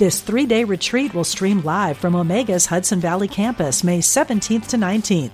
[0.00, 4.78] This three day retreat will stream live from Omega's Hudson Valley campus May 17th to
[4.78, 5.32] 19th.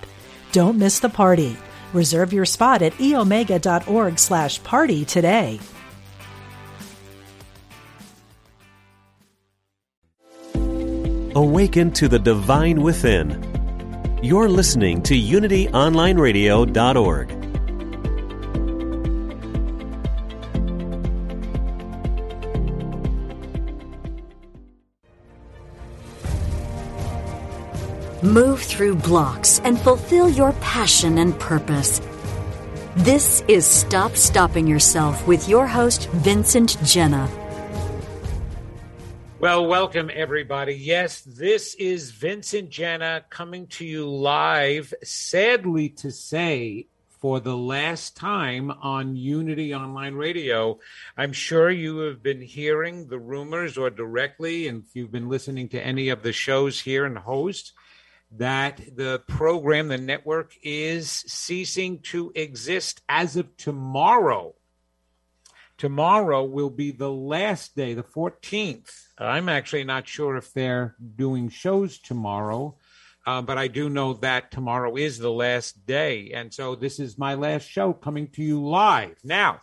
[0.51, 1.55] Don't miss the party.
[1.93, 5.61] Reserve your spot at eomega.org slash party today.
[11.33, 13.41] Awaken to the divine within.
[14.21, 17.46] You're listening to UnityOnlineRadio.org.
[28.23, 32.01] Move through blocks and fulfill your passion and purpose.
[32.95, 37.29] This is Stop Stopping Yourself with your host, Vincent Genna.
[39.39, 40.73] Well, welcome everybody.
[40.73, 46.87] Yes, this is Vincent Genna coming to you live, sadly to say,
[47.19, 50.79] for the last time on Unity Online Radio.
[51.17, 55.69] I'm sure you have been hearing the rumors or directly, and if you've been listening
[55.69, 57.73] to any of the shows here and host,
[58.31, 64.53] that the program, the network, is ceasing to exist as of tomorrow.
[65.77, 68.91] Tomorrow will be the last day, the 14th.
[69.17, 72.75] I'm actually not sure if they're doing shows tomorrow,
[73.25, 76.31] uh, but I do know that tomorrow is the last day.
[76.33, 79.17] And so this is my last show coming to you live.
[79.23, 79.61] Now,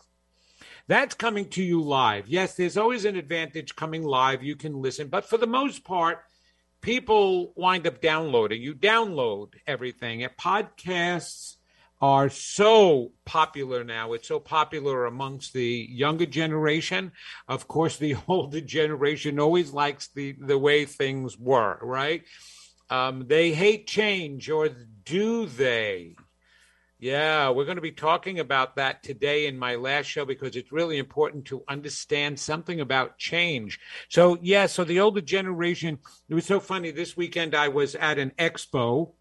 [0.86, 2.28] that's coming to you live.
[2.28, 4.42] Yes, there's always an advantage coming live.
[4.42, 6.20] You can listen, but for the most part,
[6.84, 8.60] people wind up downloading.
[8.60, 10.22] You download everything.
[10.22, 11.56] And podcasts
[12.00, 14.12] are so popular now.
[14.12, 17.12] It's so popular amongst the younger generation.
[17.48, 22.22] Of course, the older generation always likes the, the way things were, right?
[22.90, 24.68] Um, they hate change, or
[25.04, 26.16] do they?
[27.00, 30.70] Yeah, we're going to be talking about that today in my last show because it's
[30.70, 33.80] really important to understand something about change.
[34.08, 36.92] So, yeah, so the older generation, it was so funny.
[36.92, 39.12] This weekend I was at an expo,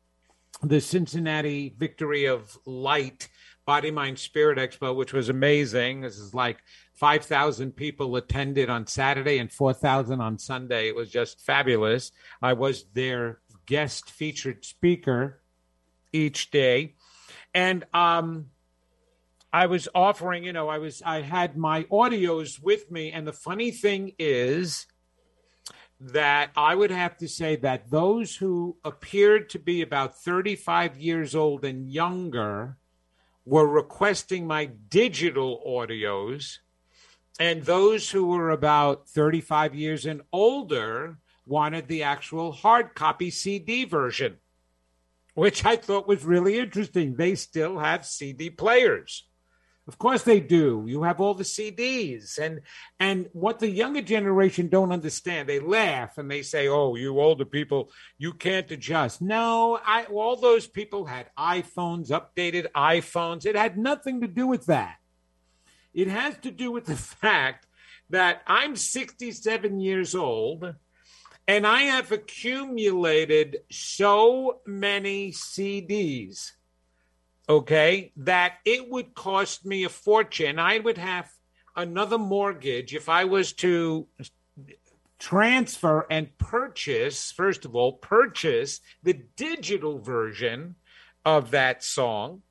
[0.61, 3.27] the Cincinnati Victory of Light
[3.65, 6.01] Body, Mind, Spirit Expo, which was amazing.
[6.01, 6.59] This is like
[6.93, 10.89] 5,000 people attended on Saturday and 4,000 on Sunday.
[10.89, 12.11] It was just fabulous.
[12.41, 15.41] I was their guest featured speaker
[16.11, 16.95] each day
[17.53, 18.47] and um,
[19.51, 23.33] I was offering, you know, I was I had my audios with me, and the
[23.33, 24.87] funny thing is
[25.99, 31.35] that I would have to say that those who appeared to be about 35 years
[31.35, 32.77] old and younger
[33.45, 36.57] were requesting my digital audios,
[37.39, 43.85] and those who were about 35 years and older wanted the actual hard copy CD
[43.85, 44.37] version
[45.33, 47.15] which I thought was really interesting.
[47.15, 49.27] They still have CD players.
[49.85, 50.85] Of course they do.
[50.87, 52.61] You have all the CDs and
[53.01, 55.49] and what the younger generation don't understand.
[55.49, 60.37] They laugh and they say, "Oh, you older people, you can't adjust." No, I all
[60.37, 63.45] those people had iPhones, updated iPhones.
[63.45, 64.95] It had nothing to do with that.
[65.93, 67.67] It has to do with the fact
[68.09, 70.75] that I'm 67 years old
[71.47, 76.51] and I have accumulated so many CDs,
[77.49, 80.57] okay, that it would cost me a fortune.
[80.59, 81.29] I would have
[81.75, 84.07] another mortgage if I was to
[85.19, 90.75] transfer and purchase, first of all, purchase the digital version
[91.25, 92.41] of that song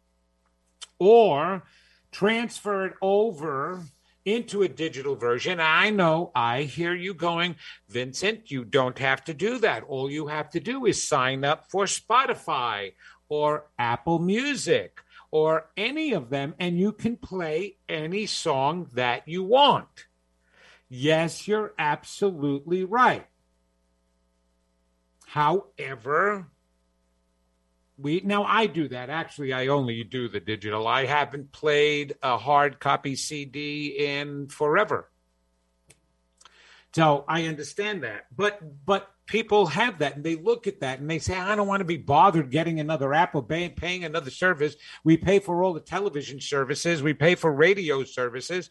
[0.98, 1.62] or
[2.10, 3.82] transfer it over
[4.24, 5.60] into a digital version.
[5.60, 7.56] I know I hear you going,
[7.88, 9.84] Vincent, you don't have to do that.
[9.84, 12.92] All you have to do is sign up for Spotify
[13.28, 15.00] or Apple Music
[15.30, 20.06] or any of them, and you can play any song that you want.
[20.88, 23.26] Yes, you're absolutely right.
[25.26, 26.48] However,
[28.02, 29.10] we now I do that.
[29.10, 30.86] Actually, I only do the digital.
[30.86, 35.08] I haven't played a hard copy CD in forever.
[36.94, 38.26] So I understand that.
[38.34, 41.68] But but people have that and they look at that and they say, I don't
[41.68, 44.76] want to be bothered getting another Apple paying, paying another service.
[45.04, 48.70] We pay for all the television services, we pay for radio services.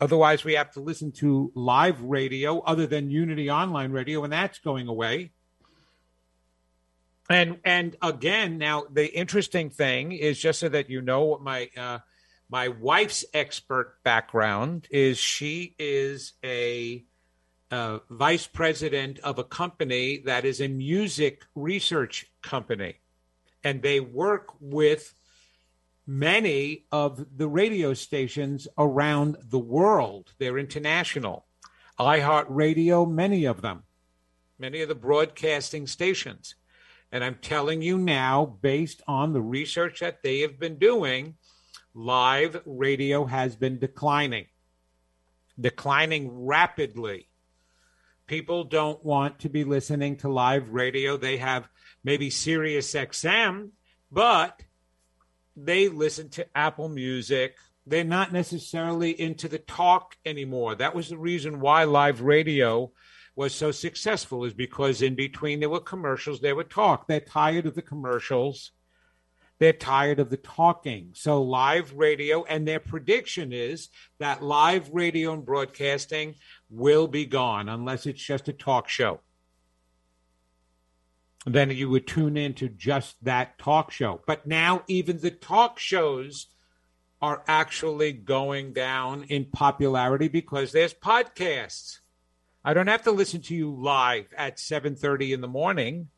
[0.00, 4.58] Otherwise, we have to listen to live radio other than Unity Online Radio, and that's
[4.58, 5.32] going away.
[7.28, 11.68] And and again, now the interesting thing is just so that you know what my
[11.76, 11.98] uh,
[12.48, 15.18] my wife's expert background is.
[15.18, 17.04] She is a
[17.70, 22.94] uh, vice president of a company that is a music research company,
[23.62, 25.14] and they work with
[26.06, 30.32] many of the radio stations around the world.
[30.38, 31.44] They're international.
[32.00, 33.82] iHeartRadio, many of them,
[34.58, 36.54] many of the broadcasting stations.
[37.10, 41.36] And I'm telling you now, based on the research that they have been doing,
[41.94, 44.46] live radio has been declining,
[45.58, 47.28] declining rapidly.
[48.26, 51.16] People don't want to be listening to live radio.
[51.16, 51.68] They have
[52.04, 53.70] maybe Sirius XM,
[54.12, 54.62] but
[55.56, 57.56] they listen to Apple Music.
[57.86, 60.74] They're not necessarily into the talk anymore.
[60.74, 62.92] That was the reason why live radio
[63.38, 67.06] was so successful, is because in between there were commercials, there were talk.
[67.06, 68.72] They're tired of the commercials.
[69.60, 71.10] They're tired of the talking.
[71.14, 76.34] So, live radio, and their prediction is that live radio and broadcasting
[76.68, 79.20] will be gone unless it's just a talk show
[81.46, 84.20] then you would tune into just that talk show.
[84.26, 86.48] But now even the talk shows
[87.22, 92.00] are actually going down in popularity because there's podcasts.
[92.68, 96.10] I don't have to listen to you live at 7:30 in the morning.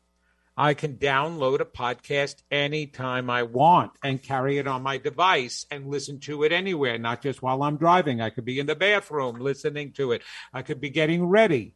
[0.57, 5.87] I can download a podcast anytime I want and carry it on my device and
[5.87, 8.19] listen to it anywhere, not just while I'm driving.
[8.19, 10.23] I could be in the bathroom listening to it.
[10.51, 11.73] I could be getting ready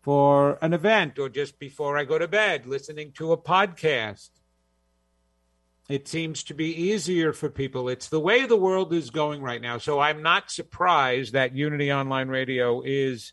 [0.00, 4.30] for an event or just before I go to bed, listening to a podcast.
[5.88, 7.88] It seems to be easier for people.
[7.88, 9.78] It's the way the world is going right now.
[9.78, 13.32] So I'm not surprised that Unity Online Radio is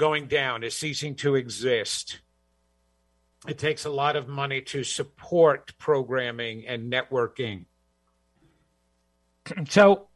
[0.00, 2.20] going down, is ceasing to exist.
[3.46, 7.66] It takes a lot of money to support programming and networking.
[9.68, 10.08] so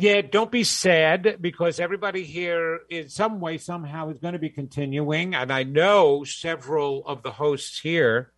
[0.00, 4.48] yeah, don't be sad because everybody here, in some way, somehow, is going to be
[4.48, 5.34] continuing.
[5.34, 8.30] And I know several of the hosts here,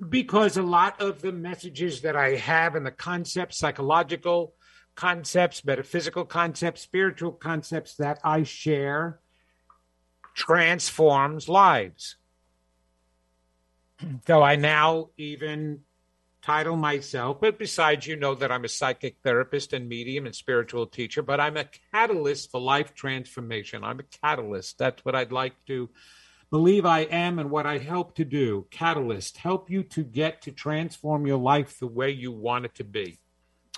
[0.09, 4.55] because a lot of the messages that I have and the concepts, psychological,
[4.97, 9.21] concepts, metaphysical concepts, spiritual concepts that I share
[10.35, 12.17] transforms lives.
[14.29, 15.81] So I now even
[16.49, 20.87] title myself, but besides, you know that I'm a psychic therapist and medium and spiritual
[20.87, 23.85] teacher, but I'm a catalyst for life transformation.
[23.85, 24.79] I'm a catalyst.
[24.79, 25.91] That's what I'd like to
[26.51, 28.67] believe I am and what I help to do.
[28.71, 32.85] Catalyst, help you to get to transform your life the way you want it to
[32.85, 33.19] be.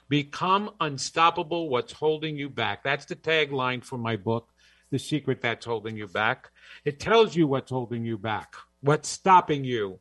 [0.09, 1.69] Become unstoppable.
[1.71, 2.85] What's holding you back?
[2.85, 4.49] That's the tagline for my book,
[4.93, 6.51] The Secret That's Holding You Back.
[6.85, 9.99] It tells you what's holding you back, what's stopping you,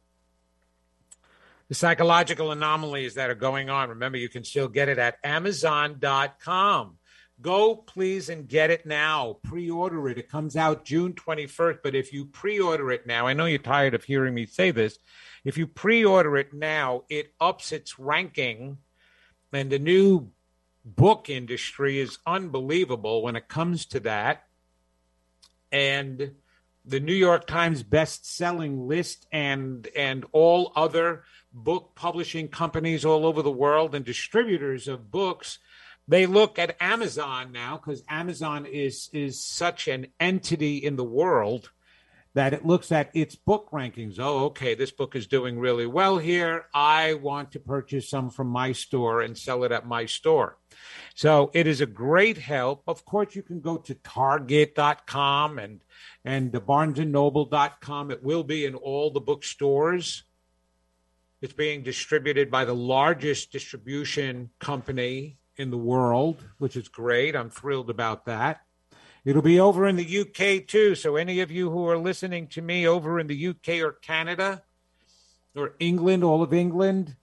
[1.69, 3.89] the psychological anomalies that are going on.
[3.89, 6.97] Remember, you can still get it at Amazon.com.
[7.41, 9.37] Go, please, and get it now.
[9.43, 10.17] Pre order it.
[10.17, 11.77] It comes out June 21st.
[11.81, 14.71] But if you pre order it now, I know you're tired of hearing me say
[14.71, 14.97] this.
[15.45, 18.79] If you pre order it now, it ups its ranking
[19.53, 20.31] and the new
[20.85, 24.43] book industry is unbelievable when it comes to that.
[25.71, 26.31] And
[26.85, 33.41] the New York Times best-selling list and and all other book publishing companies all over
[33.41, 35.59] the world and distributors of books
[36.09, 41.69] they look at Amazon now because Amazon is is such an entity in the world
[42.33, 44.17] that it looks at its book rankings.
[44.19, 46.65] Oh, okay, this book is doing really well here.
[46.73, 50.57] I want to purchase some from my store and sell it at my store.
[51.13, 52.83] So it is a great help.
[52.87, 55.81] Of course, you can go to target.com and
[56.25, 58.09] and barnesandnoble.com.
[58.09, 60.23] It will be in all the bookstores.
[61.41, 67.35] It's being distributed by the largest distribution company in the world, which is great.
[67.35, 68.61] I'm thrilled about that.
[69.23, 70.95] It'll be over in the UK too.
[70.95, 74.63] So, any of you who are listening to me over in the UK or Canada
[75.55, 77.15] or England, all of England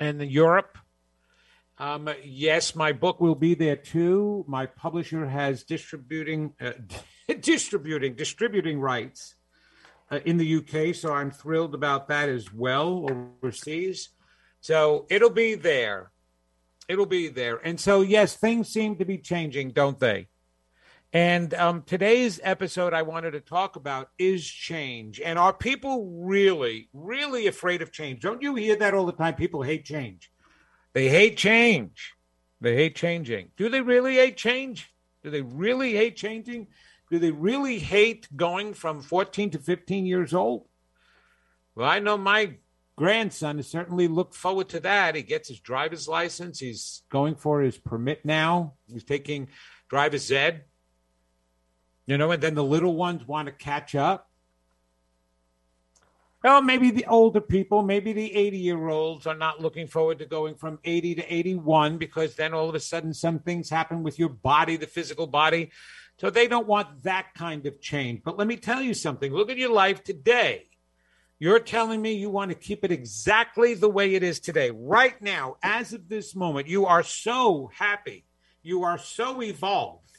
[0.00, 0.78] and Europe,
[1.78, 4.44] um, yes, my book will be there too.
[4.48, 6.72] My publisher has distributing, uh,
[7.40, 9.36] distributing, distributing rights
[10.10, 13.06] uh, in the UK, so I'm thrilled about that as well
[13.42, 14.10] overseas.
[14.60, 16.10] So it'll be there.
[16.88, 17.56] It'll be there.
[17.56, 20.28] And so, yes, things seem to be changing, don't they?
[21.12, 25.20] And um, today's episode I wanted to talk about is change.
[25.20, 28.20] And are people really, really afraid of change?
[28.20, 29.34] Don't you hear that all the time?
[29.34, 30.30] People hate change.
[30.92, 32.14] They hate change.
[32.60, 33.50] They hate changing.
[33.56, 34.92] Do they really hate change?
[35.22, 36.68] Do they really hate changing?
[37.10, 40.66] Do they really hate going from 14 to 15 years old?
[41.74, 42.54] Well, I know my
[42.96, 45.14] grandson has certainly looked forward to that.
[45.14, 46.58] He gets his driver's license.
[46.58, 48.74] He's going for his permit now.
[48.92, 49.48] He's taking
[49.88, 50.64] driver's ed.
[52.06, 54.28] You know, and then the little ones want to catch up.
[56.42, 60.26] Well, maybe the older people, maybe the 80 year olds are not looking forward to
[60.26, 64.18] going from 80 to 81 because then all of a sudden some things happen with
[64.18, 65.70] your body, the physical body.
[66.18, 68.22] So they don't want that kind of change.
[68.24, 70.64] But let me tell you something look at your life today.
[71.40, 74.72] You're telling me you want to keep it exactly the way it is today.
[74.72, 78.24] Right now, as of this moment, you are so happy.
[78.62, 80.10] You are so evolved.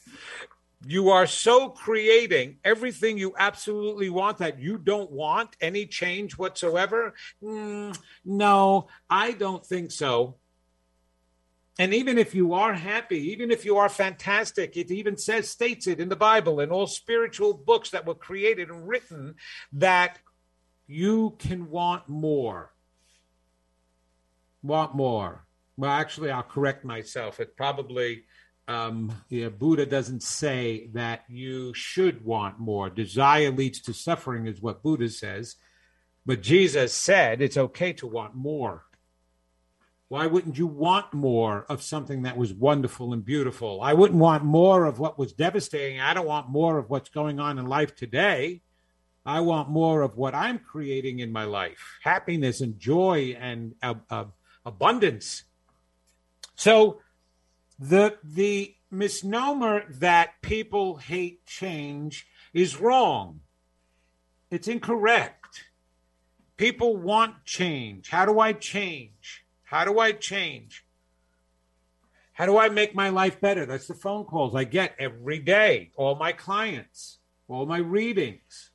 [0.86, 7.12] You are so creating everything you absolutely want that you don't want any change whatsoever.
[7.44, 10.36] Mm, no, I don't think so.
[11.78, 15.86] And even if you are happy, even if you are fantastic, it even says, states
[15.86, 19.36] it in the Bible and all spiritual books that were created and written
[19.72, 20.18] that
[20.86, 22.72] you can want more.
[24.62, 25.46] Want more.
[25.76, 27.40] Well, actually, I'll correct myself.
[27.40, 28.24] It probably,
[28.68, 32.90] um, yeah, Buddha doesn't say that you should want more.
[32.90, 35.56] Desire leads to suffering, is what Buddha says.
[36.26, 38.84] But Jesus said it's okay to want more.
[40.10, 43.80] Why wouldn't you want more of something that was wonderful and beautiful?
[43.80, 46.00] I wouldn't want more of what was devastating.
[46.00, 48.62] I don't want more of what's going on in life today.
[49.24, 53.94] I want more of what I'm creating in my life happiness and joy and uh,
[54.10, 54.24] uh,
[54.66, 55.44] abundance.
[56.56, 57.02] So,
[57.78, 63.42] the, the misnomer that people hate change is wrong.
[64.50, 65.66] It's incorrect.
[66.56, 68.08] People want change.
[68.08, 69.39] How do I change?
[69.70, 70.84] How do I change?
[72.32, 73.66] How do I make my life better?
[73.66, 78.72] That's the phone calls I get every day, all my clients, all my readings.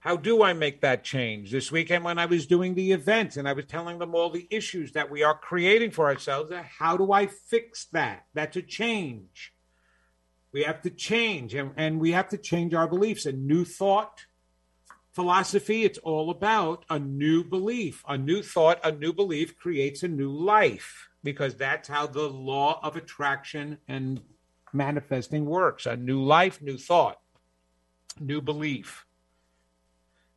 [0.00, 1.50] How do I make that change?
[1.50, 4.46] This weekend, when I was doing the event and I was telling them all the
[4.50, 8.26] issues that we are creating for ourselves, how do I fix that?
[8.34, 9.54] That's a change.
[10.52, 13.24] We have to change and, and we have to change our beliefs.
[13.24, 14.26] A new thought,
[15.20, 18.02] philosophy, it's all about a new belief.
[18.08, 22.80] A new thought, a new belief creates a new life because that's how the law
[22.82, 24.22] of attraction and
[24.72, 25.84] manifesting works.
[25.84, 27.18] A new life, new thought,
[28.18, 29.04] new belief.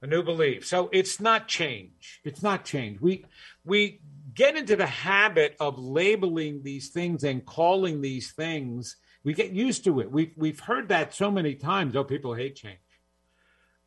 [0.01, 0.67] A new belief.
[0.67, 2.19] So it's not change.
[2.25, 2.99] It's not change.
[2.99, 3.23] We
[3.63, 4.01] we
[4.33, 8.97] get into the habit of labeling these things and calling these things.
[9.23, 10.11] We get used to it.
[10.11, 11.95] We've we've heard that so many times.
[11.95, 12.79] Oh, people hate change.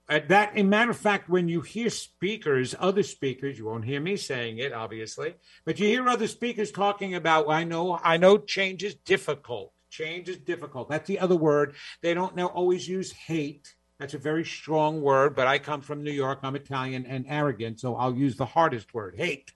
[0.09, 4.01] Uh, that, a matter of fact, when you hear speakers, other speakers, you won't hear
[4.01, 5.35] me saying it, obviously,
[5.65, 9.73] but you hear other speakers talking about, I know, I know change is difficult.
[9.91, 10.89] Change is difficult.
[10.89, 11.75] That's the other word.
[12.03, 13.75] They don't now always use hate.
[13.99, 16.41] That's a very strong word, but I come from New York.
[16.43, 19.53] I'm Italian and arrogant, so I'll use the hardest word hate.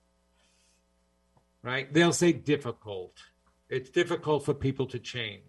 [1.63, 1.93] Right?
[1.93, 3.19] They'll say difficult.
[3.69, 5.43] It's difficult for people to change.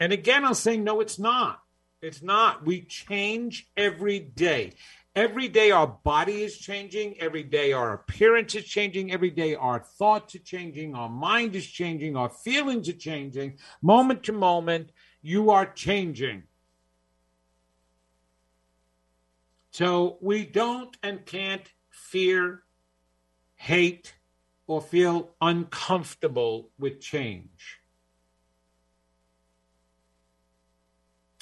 [0.00, 1.61] And again, I'll say, no, it's not.
[2.02, 2.66] It's not.
[2.66, 4.72] We change every day.
[5.14, 7.20] Every day our body is changing.
[7.20, 9.12] Every day our appearance is changing.
[9.12, 10.96] Every day our thoughts are changing.
[10.96, 12.16] Our mind is changing.
[12.16, 13.58] Our feelings are changing.
[13.82, 14.90] Moment to moment,
[15.22, 16.42] you are changing.
[19.70, 22.64] So we don't and can't fear,
[23.54, 24.14] hate,
[24.66, 27.81] or feel uncomfortable with change.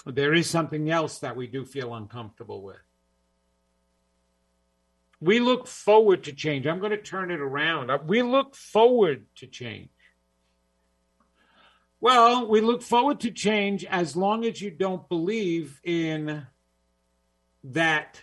[0.07, 2.81] There is something else that we do feel uncomfortable with.
[5.21, 6.67] We look forward to change.
[6.67, 7.91] I'm going to turn it around.
[7.91, 9.91] Uh, we look forward to change.
[12.01, 16.47] Well, we look forward to change as long as you don't believe in
[17.63, 18.23] that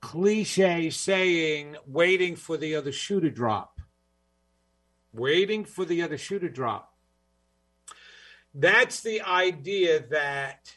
[0.00, 3.80] cliche saying, waiting for the other shoe to drop.
[5.12, 6.95] Waiting for the other shoe to drop.
[8.58, 10.72] That's the idea that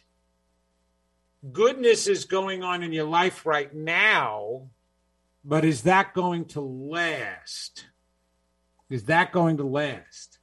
[1.54, 4.70] goodness is going on in your life right now,
[5.46, 7.86] but is that going to last?
[8.90, 10.40] Is that going to last?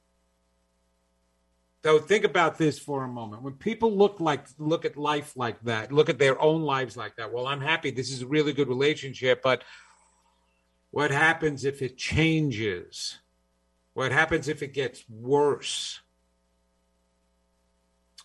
[1.83, 3.43] So think about this for a moment.
[3.43, 7.15] When people look like look at life like that, look at their own lives like
[7.17, 7.31] that.
[7.31, 7.91] Well, I'm happy.
[7.91, 9.63] This is a really good relationship, but
[10.89, 13.19] what happens if it changes?
[13.93, 16.01] What happens if it gets worse?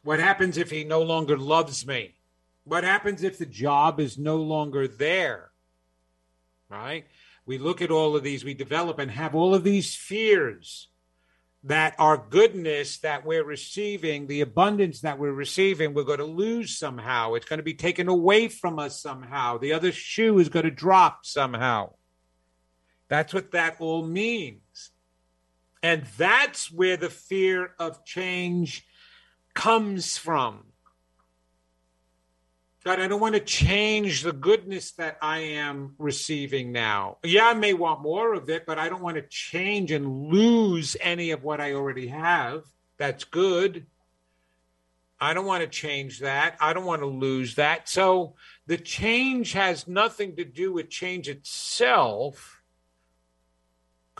[0.04, 2.14] What happens if he no longer loves me?
[2.64, 5.50] What happens if the job is no longer there?
[6.68, 7.06] Right?
[7.44, 10.88] We look at all of these, we develop and have all of these fears
[11.64, 16.76] that our goodness that we're receiving, the abundance that we're receiving, we're going to lose
[16.76, 17.35] somehow.
[17.35, 19.59] It's going to be taken away from us somehow.
[19.59, 21.90] The other shoe is going to drop somehow.
[23.09, 24.90] That's what that all means.
[25.82, 28.87] And that's where the fear of change
[29.54, 30.64] comes from.
[32.85, 37.18] God, I don't want to change the goodness that I am receiving now.
[37.23, 40.97] Yeah, I may want more of it, but I don't want to change and lose
[41.00, 42.64] any of what I already have.
[42.99, 43.87] That's good.
[45.21, 46.56] I don't want to change that.
[46.61, 47.88] I don't want to lose that.
[47.88, 48.35] So
[48.66, 52.62] the change has nothing to do with change itself,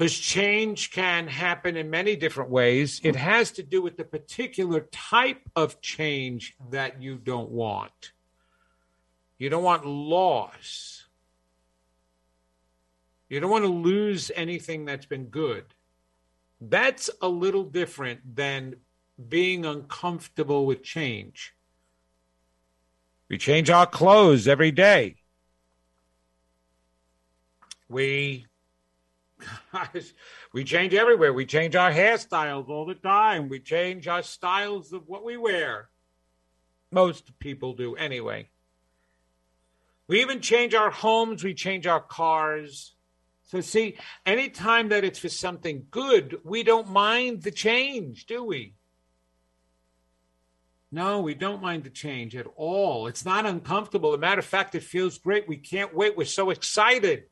[0.03, 3.01] because change can happen in many different ways.
[3.05, 8.11] It has to do with the particular type of change that you don't want.
[9.39, 11.05] You don't want loss.
[13.29, 15.67] You don't want to lose anything that's been good.
[16.61, 18.75] That's a little different than
[19.29, 21.55] being uncomfortable with change.
[23.29, 25.15] We change our clothes every day.
[27.89, 28.47] We
[29.73, 30.15] gosh,
[30.53, 31.33] we change everywhere.
[31.33, 33.49] We change our hairstyles all the time.
[33.49, 35.89] We change our styles of what we wear.
[36.91, 38.49] Most people do anyway.
[40.09, 42.95] We even change our homes, we change our cars.
[43.45, 48.75] So, see, anytime that it's for something good, we don't mind the change, do we?
[50.91, 53.07] No, we don't mind the change at all.
[53.07, 54.11] It's not uncomfortable.
[54.11, 55.49] As a matter of fact, it feels great.
[55.49, 56.17] We can't wait.
[56.17, 57.25] We're so excited.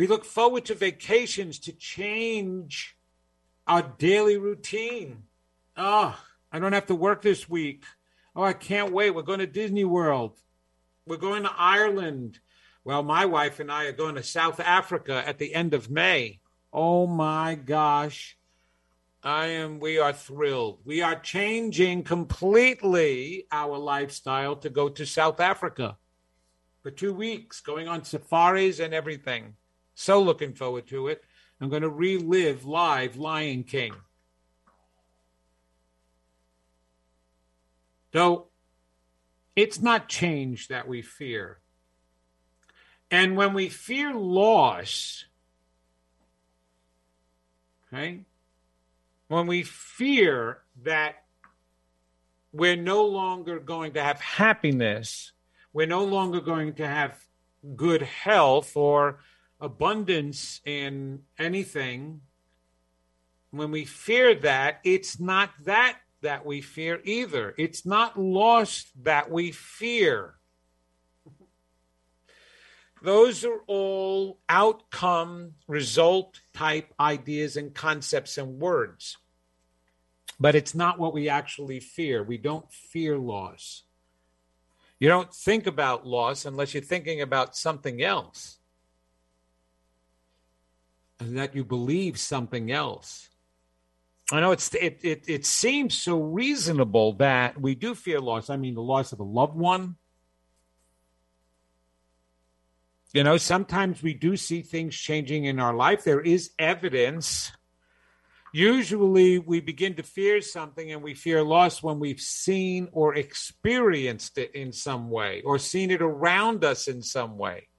[0.00, 2.96] We look forward to vacations to change
[3.66, 5.24] our daily routine.
[5.76, 6.18] Oh,
[6.50, 7.84] I don't have to work this week.
[8.34, 9.10] Oh, I can't wait.
[9.10, 10.38] We're going to Disney World.
[11.06, 12.38] We're going to Ireland.
[12.82, 16.40] Well, my wife and I are going to South Africa at the end of May.
[16.72, 18.38] Oh my gosh.
[19.22, 20.80] I am we are thrilled.
[20.86, 25.98] We are changing completely our lifestyle to go to South Africa
[26.82, 29.56] for 2 weeks, going on safaris and everything.
[30.00, 31.22] So looking forward to it.
[31.60, 33.92] I'm going to relive live Lion King.
[38.14, 38.46] So
[39.54, 41.58] it's not change that we fear.
[43.10, 45.26] And when we fear loss,
[47.92, 48.20] okay,
[49.28, 51.24] when we fear that
[52.54, 55.32] we're no longer going to have happiness,
[55.74, 57.22] we're no longer going to have
[57.76, 59.18] good health or
[59.60, 62.20] abundance in anything,
[63.50, 67.54] when we fear that, it's not that that we fear either.
[67.56, 70.34] It's not loss that we fear.
[73.02, 79.16] Those are all outcome, result type ideas and concepts and words.
[80.38, 82.22] But it's not what we actually fear.
[82.22, 83.84] We don't fear loss.
[84.98, 88.59] You don't think about loss unless you're thinking about something else.
[91.20, 93.28] And that you believe something else.
[94.32, 98.48] I know it's it, it it seems so reasonable that we do fear loss.
[98.48, 99.96] I mean, the loss of a loved one.
[103.12, 106.04] You know, sometimes we do see things changing in our life.
[106.04, 107.50] There is evidence.
[108.52, 114.38] Usually, we begin to fear something and we fear loss when we've seen or experienced
[114.38, 117.69] it in some way or seen it around us in some way.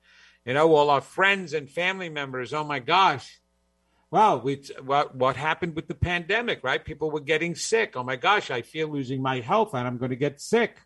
[0.46, 3.40] You know, all our friends and family members, oh my gosh,
[4.10, 6.84] well, we, what what happened with the pandemic, right?
[6.84, 7.94] People were getting sick.
[7.96, 10.78] Oh my gosh, I feel losing my health and I'm going to get sick.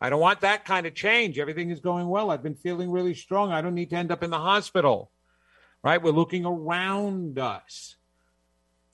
[0.00, 1.38] I don't want that kind of change.
[1.38, 2.30] Everything is going well.
[2.30, 3.52] I've been feeling really strong.
[3.52, 5.10] I don't need to end up in the hospital.
[5.84, 6.02] Right?
[6.02, 7.96] We're looking around us.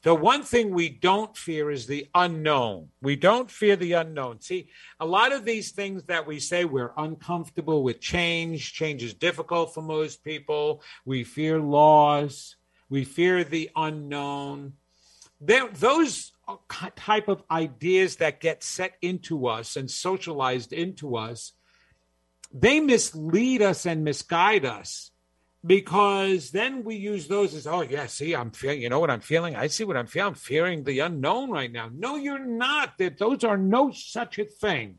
[0.02, 2.88] The one thing we don't fear is the unknown.
[3.02, 4.40] We don't fear the unknown.
[4.40, 9.12] See, a lot of these things that we say we're uncomfortable with change, change is
[9.12, 10.82] difficult for most people.
[11.04, 12.56] We fear loss,
[12.88, 14.74] we fear the unknown.
[15.38, 16.32] There, those
[16.96, 21.52] type of ideas that get set into us and socialized into us,
[22.52, 25.10] they mislead us and misguide us
[25.64, 29.20] because then we use those as oh yeah see i'm feeling you know what i'm
[29.20, 29.54] feeling?
[29.56, 31.90] I see what i'm feeling i'm fearing the unknown right now.
[31.92, 32.96] No you're not.
[32.98, 34.98] That those are no such a thing.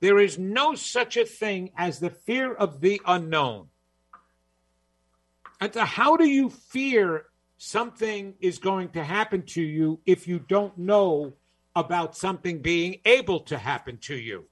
[0.00, 3.68] There is no such a thing as the fear of the unknown.
[5.60, 7.26] And how do you fear
[7.58, 11.34] something is going to happen to you if you don't know
[11.76, 14.46] about something being able to happen to you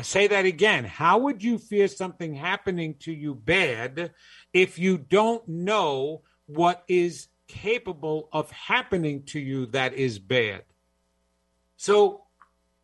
[0.00, 0.86] I say that again.
[0.86, 4.12] How would you fear something happening to you bad
[4.50, 10.62] if you don't know what is capable of happening to you that is bad?
[11.76, 12.22] So,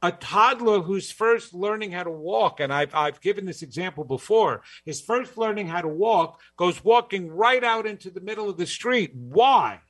[0.03, 4.61] a toddler who's first learning how to walk, and I've, I've given this example before,
[4.85, 8.67] is first learning how to walk, goes walking right out into the middle of the
[8.67, 9.13] street.
[9.15, 9.81] Why?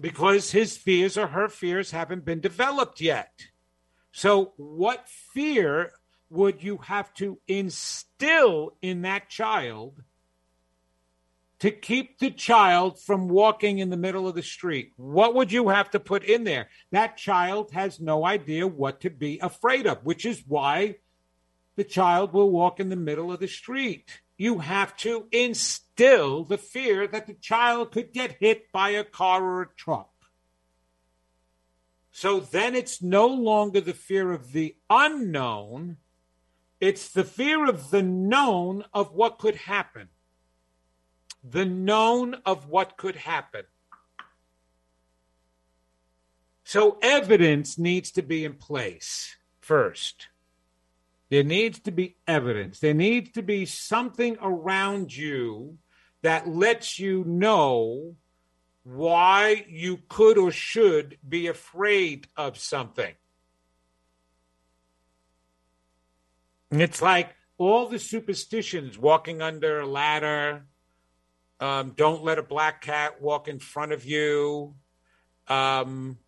[0.00, 3.48] Because his fears or her fears haven't been developed yet.
[4.16, 5.90] So, what fear
[6.30, 10.04] would you have to instill in that child
[11.58, 14.92] to keep the child from walking in the middle of the street?
[14.94, 16.68] What would you have to put in there?
[16.92, 20.98] That child has no idea what to be afraid of, which is why
[21.74, 24.20] the child will walk in the middle of the street.
[24.38, 29.42] You have to instill the fear that the child could get hit by a car
[29.42, 30.13] or a truck.
[32.16, 35.96] So then it's no longer the fear of the unknown,
[36.80, 40.10] it's the fear of the known of what could happen.
[41.42, 43.64] The known of what could happen.
[46.62, 50.28] So evidence needs to be in place first.
[51.30, 52.78] There needs to be evidence.
[52.78, 55.78] There needs to be something around you
[56.22, 58.14] that lets you know
[58.84, 63.14] why you could or should be afraid of something.
[66.70, 70.66] It's like all the superstitions walking under a ladder,
[71.60, 74.74] um, don't let a black cat walk in front of you.
[75.48, 76.18] Um,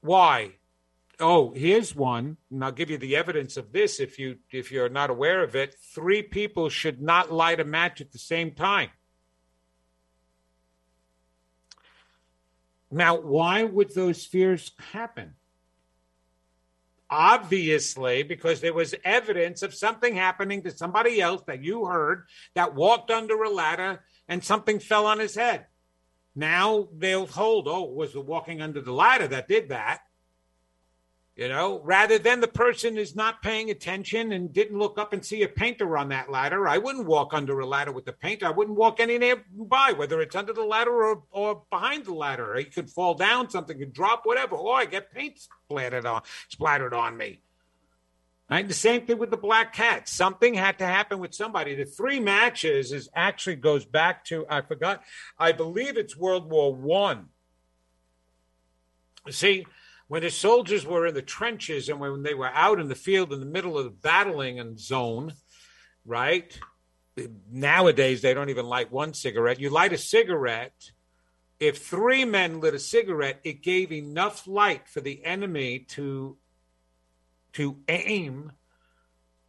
[0.00, 0.52] why?
[1.18, 4.88] Oh, here's one, and I'll give you the evidence of this if you if you're
[4.88, 5.74] not aware of it.
[5.94, 8.90] Three people should not light a match at the same time.
[12.90, 15.34] Now, why would those fears happen?
[17.08, 22.74] Obviously, because there was evidence of something happening to somebody else that you heard that
[22.74, 25.66] walked under a ladder and something fell on his head.
[26.36, 30.02] Now they'll hold, oh, it was the walking under the ladder that did that
[31.40, 35.24] you know, rather than the person is not paying attention and didn't look up and
[35.24, 36.68] see a painter on that ladder.
[36.68, 38.44] I wouldn't walk under a ladder with the painter.
[38.44, 42.56] I wouldn't walk any nearby, whether it's under the ladder or, or behind the ladder.
[42.56, 44.54] It could fall down, something could drop, whatever.
[44.54, 47.40] Or I get paint splattered on, splattered on me.
[48.50, 48.68] Right?
[48.68, 50.10] The same thing with the black cat.
[50.10, 51.74] Something had to happen with somebody.
[51.74, 55.02] The three matches is actually goes back to I forgot.
[55.38, 57.28] I believe it's World War One.
[59.30, 59.64] See,
[60.10, 63.32] when the soldiers were in the trenches and when they were out in the field
[63.32, 65.32] in the middle of the battling and zone,
[66.04, 66.58] right?
[67.48, 69.60] Nowadays, they don't even light one cigarette.
[69.60, 70.90] You light a cigarette.
[71.60, 76.36] If three men lit a cigarette, it gave enough light for the enemy to
[77.52, 78.50] to aim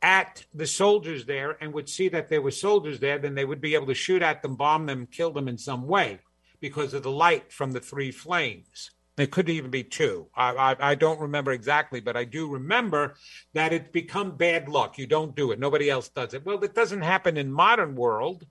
[0.04, 3.62] at the soldiers there and would see that there were soldiers there, then they would
[3.62, 6.20] be able to shoot at them, bomb them, kill them in some way
[6.60, 8.92] because of the light from the three flames.
[9.18, 10.28] It could even be two.
[10.34, 13.16] I, I, I, don't remember exactly, but I do remember
[13.54, 14.98] that it's become bad luck.
[14.98, 15.60] You don't do it.
[15.60, 16.46] Nobody else does it.
[16.46, 18.46] Well, it doesn't happen in modern world,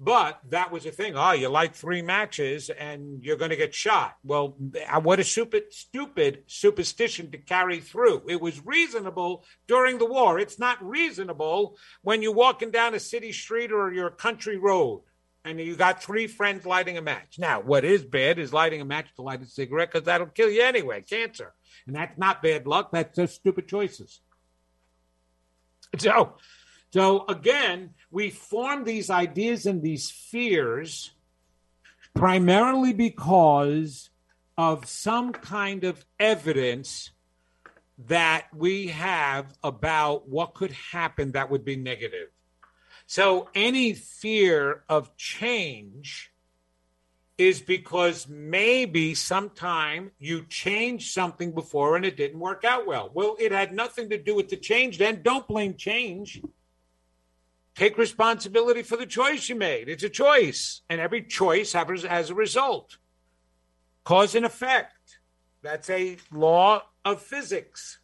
[0.00, 1.16] but that was a thing.
[1.16, 4.16] Oh, you light three matches and you're going to get shot.
[4.24, 4.56] Well,
[4.88, 8.22] uh, what a stupid, stupid superstition to carry through.
[8.26, 10.38] It was reasonable during the war.
[10.38, 15.02] It's not reasonable when you're walking down a city street or your country road
[15.44, 17.38] and you got three friends lighting a match.
[17.38, 20.50] Now, what is bad is lighting a match to light a cigarette because that'll kill
[20.50, 21.52] you anyway, cancer.
[21.86, 22.90] And that's not bad luck.
[22.92, 24.20] That's just stupid choices.
[25.98, 26.36] So,
[26.92, 31.12] so again, we form these ideas and these fears
[32.14, 34.10] primarily because
[34.56, 37.10] of some kind of evidence
[38.06, 42.28] that we have about what could happen that would be negative.
[43.14, 46.32] So any fear of change
[47.38, 53.12] is because maybe sometime you changed something before and it didn't work out well.
[53.14, 55.22] Well, it had nothing to do with the change then.
[55.22, 56.42] Don't blame change.
[57.76, 59.88] Take responsibility for the choice you made.
[59.88, 62.98] It's a choice, and every choice has a result.
[64.02, 65.20] Cause and effect.
[65.62, 68.00] That's a law of physics.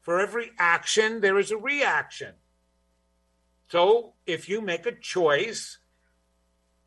[0.00, 2.32] For every action, there is a reaction.
[3.68, 5.78] So if you make a choice,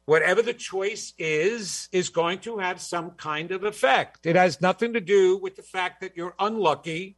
[0.05, 4.25] whatever the choice is, is going to have some kind of effect.
[4.25, 7.17] It has nothing to do with the fact that you're unlucky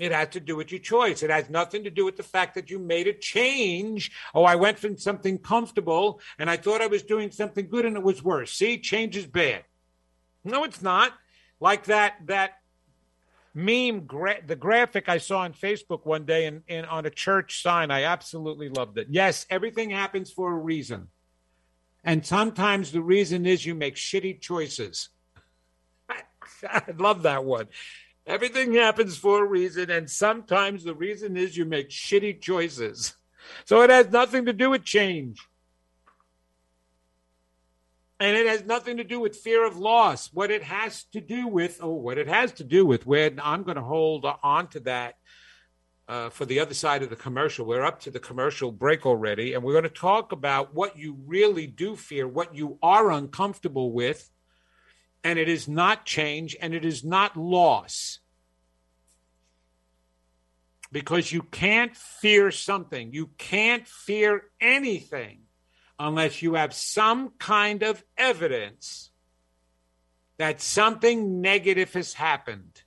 [0.00, 1.22] it has to do with your choice.
[1.22, 4.10] It has nothing to do with the fact that you made a change.
[4.34, 7.98] Oh, I went from something comfortable and I thought I was doing something good and
[7.98, 8.54] it was worse.
[8.54, 9.64] See, change is bad.
[10.42, 11.12] No, it's not.
[11.60, 12.52] Like that that
[13.54, 17.62] meme, gra- the graphic I saw on Facebook one day in, in on a church
[17.62, 17.90] sign.
[17.90, 19.08] I absolutely loved it.
[19.10, 21.08] Yes, everything happens for a reason,
[22.04, 25.08] and sometimes the reason is you make shitty choices.
[26.68, 27.68] I love that one.
[28.26, 33.14] Everything happens for a reason, and sometimes the reason is you make shitty choices.
[33.64, 35.40] So it has nothing to do with change.
[38.20, 40.30] And it has nothing to do with fear of loss.
[40.32, 43.62] What it has to do with, oh, what it has to do with, when I'm
[43.62, 45.14] going to hold on to that
[46.06, 47.64] uh, for the other side of the commercial.
[47.64, 51.16] We're up to the commercial break already, and we're going to talk about what you
[51.24, 54.28] really do fear, what you are uncomfortable with,
[55.24, 58.18] and it is not change and it is not loss.
[60.92, 65.42] Because you can't fear something, you can't fear anything
[66.00, 69.10] unless you have some kind of evidence
[70.38, 72.82] that something negative has happened.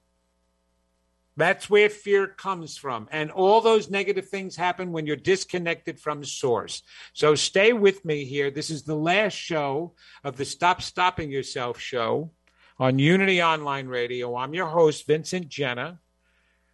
[1.38, 3.08] That's where fear comes from.
[3.12, 6.82] And all those negative things happen when you're disconnected from source.
[7.14, 8.50] So stay with me here.
[8.50, 12.32] This is the last show of the Stop Stopping Yourself show
[12.80, 14.36] on Unity Online Radio.
[14.36, 16.00] I'm your host, Vincent Genna.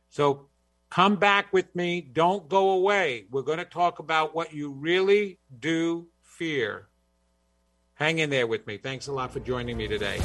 [0.10, 0.48] So
[0.90, 2.00] come back with me.
[2.00, 3.26] Don't go away.
[3.30, 6.08] We're going to talk about what you really do
[6.40, 6.88] fear.
[7.96, 8.78] Hang in there with me.
[8.78, 10.22] Thanks a lot for joining me today.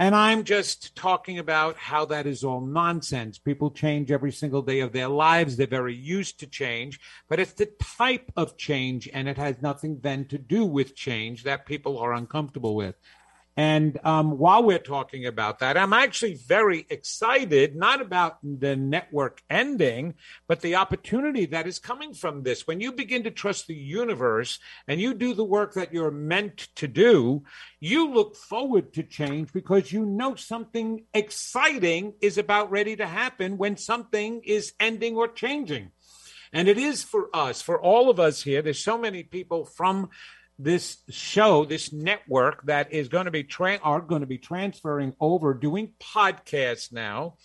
[0.00, 3.36] And I'm just talking about how that is all nonsense.
[3.36, 5.58] People change every single day of their lives.
[5.58, 7.66] They're very used to change, but it's the
[7.98, 12.14] type of change, and it has nothing then to do with change that people are
[12.14, 12.94] uncomfortable with.
[13.56, 19.42] And um, while we're talking about that, I'm actually very excited, not about the network
[19.50, 20.14] ending,
[20.46, 22.66] but the opportunity that is coming from this.
[22.66, 26.68] When you begin to trust the universe and you do the work that you're meant
[26.76, 27.42] to do,
[27.80, 33.58] you look forward to change because you know something exciting is about ready to happen
[33.58, 35.90] when something is ending or changing.
[36.52, 38.62] And it is for us, for all of us here.
[38.62, 40.10] There's so many people from
[40.62, 45.14] this show, this network that is going to be tra- are going to be transferring
[45.20, 47.36] over, doing podcasts now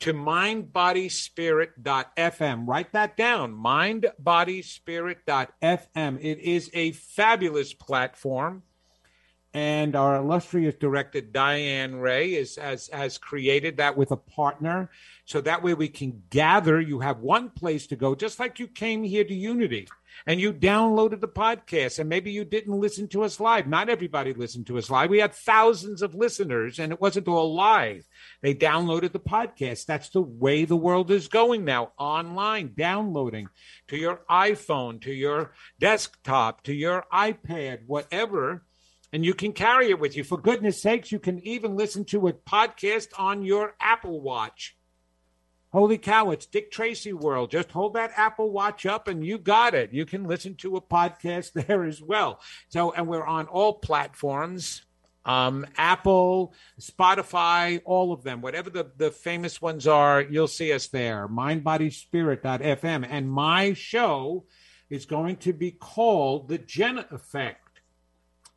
[0.00, 2.64] to mindbodyspirit.fm.
[2.66, 6.18] Write that down, mindbodyspirit.fm.
[6.20, 8.62] It is a fabulous platform.
[9.54, 14.90] And our illustrious director, Diane Ray, is, has, has created that with a partner.
[15.24, 16.80] So that way we can gather.
[16.80, 19.88] You have one place to go, just like you came here to Unity
[20.26, 23.66] and you downloaded the podcast and maybe you didn't listen to us live.
[23.66, 25.10] Not everybody listened to us live.
[25.10, 28.06] We had thousands of listeners and it wasn't all live.
[28.42, 29.86] They downloaded the podcast.
[29.86, 33.48] That's the way the world is going now online, downloading
[33.88, 38.64] to your iPhone, to your desktop, to your iPad, whatever
[39.12, 40.24] and you can carry it with you.
[40.24, 44.76] For goodness sakes, you can even listen to a podcast on your Apple Watch.
[45.70, 47.50] Holy cow, it's Dick Tracy world.
[47.50, 49.92] Just hold that Apple Watch up and you got it.
[49.92, 52.40] You can listen to a podcast there as well.
[52.68, 54.82] So, and we're on all platforms
[55.28, 60.88] um, Apple, Spotify, all of them, whatever the, the famous ones are, you'll see us
[60.88, 61.28] there.
[61.28, 63.06] Mindbodyspirit.fm.
[63.08, 64.46] And my show
[64.88, 67.67] is going to be called The Genna Effect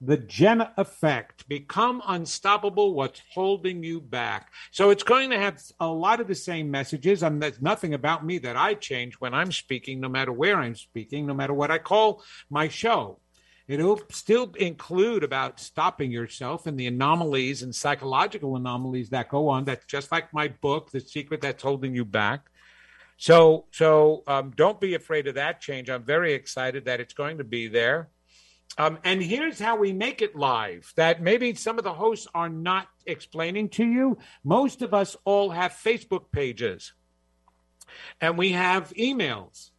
[0.02, 1.48] the Genna effect.
[1.48, 2.96] Become unstoppable.
[2.96, 4.52] What's holding you back?
[4.72, 7.22] So it's going to have a lot of the same messages.
[7.22, 10.76] and there's nothing about me that I change when I'm speaking, no matter where I'm
[10.76, 13.20] speaking, no matter what I call my show.
[13.68, 19.66] It'll still include about stopping yourself and the anomalies and psychological anomalies that go on.
[19.66, 22.48] That's just like my book, The Secret That's Holding You Back.
[23.18, 25.92] So, so um, don't be afraid of that change.
[25.92, 28.10] I'm very excited that it's going to be there.
[28.78, 32.50] Um, and here's how we make it live that maybe some of the hosts are
[32.50, 34.18] not explaining to you.
[34.44, 36.94] Most of us all have Facebook pages
[38.20, 39.72] and we have emails.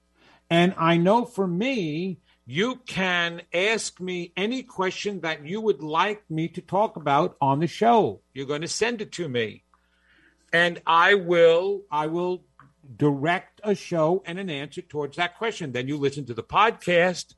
[0.50, 6.28] And I know for me, you can ask me any question that you would like
[6.30, 8.20] me to talk about on the show.
[8.34, 9.64] You're going to send it to me.
[10.52, 12.44] And I will I will
[12.96, 15.72] direct a show and an answer towards that question.
[15.72, 17.34] Then you listen to the podcast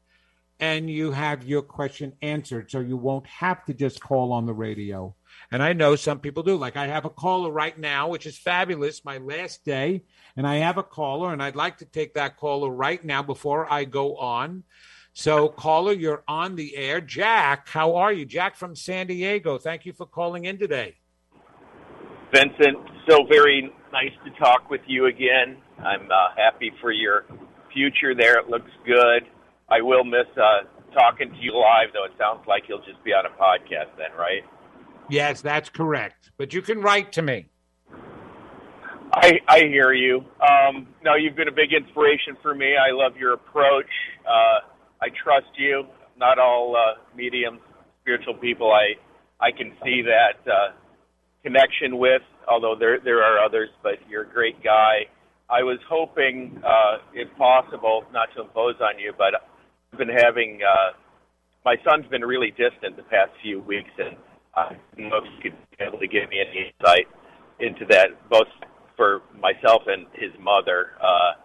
[0.60, 2.70] and you have your question answered.
[2.70, 5.14] So you won't have to just call on the radio.
[5.50, 6.56] And I know some people do.
[6.56, 10.02] Like I have a caller right now, which is fabulous, my last day.
[10.36, 13.72] And I have a caller, and I'd like to take that caller right now before
[13.72, 14.64] I go on.
[15.12, 17.00] So, caller, you're on the air.
[17.00, 18.24] Jack, how are you?
[18.24, 19.58] Jack from San Diego.
[19.58, 20.96] Thank you for calling in today.
[22.34, 25.56] Vincent, so very nice to talk with you again.
[25.78, 27.26] I'm uh, happy for your
[27.72, 28.40] future there.
[28.40, 29.22] It looks good.
[29.68, 32.04] I will miss uh, talking to you live, though.
[32.04, 34.42] It sounds like you'll just be on a podcast then, right?
[35.08, 36.30] Yes, that's correct.
[36.36, 37.46] But you can write to me.
[39.12, 40.24] I, I hear you.
[40.40, 42.74] Um, no, you've been a big inspiration for me.
[42.76, 43.90] I love your approach.
[44.26, 44.66] Uh,
[45.00, 45.84] I trust you.
[46.16, 47.60] Not all uh, mediums,
[48.04, 48.94] spiritual people, I
[49.40, 50.72] I can see that uh,
[51.42, 52.22] connection with.
[52.48, 55.06] Although there there are others, but you're a great guy.
[55.50, 59.34] I was hoping, uh, if possible, not to impose on you, but
[59.94, 60.58] I've been having.
[60.58, 60.98] Uh,
[61.64, 64.16] my son's been really distant the past few weeks, and
[64.56, 67.06] I don't know if you could be able to give me any insight
[67.60, 68.50] into that, both
[68.96, 70.98] for myself and his mother.
[71.00, 71.38] Uh,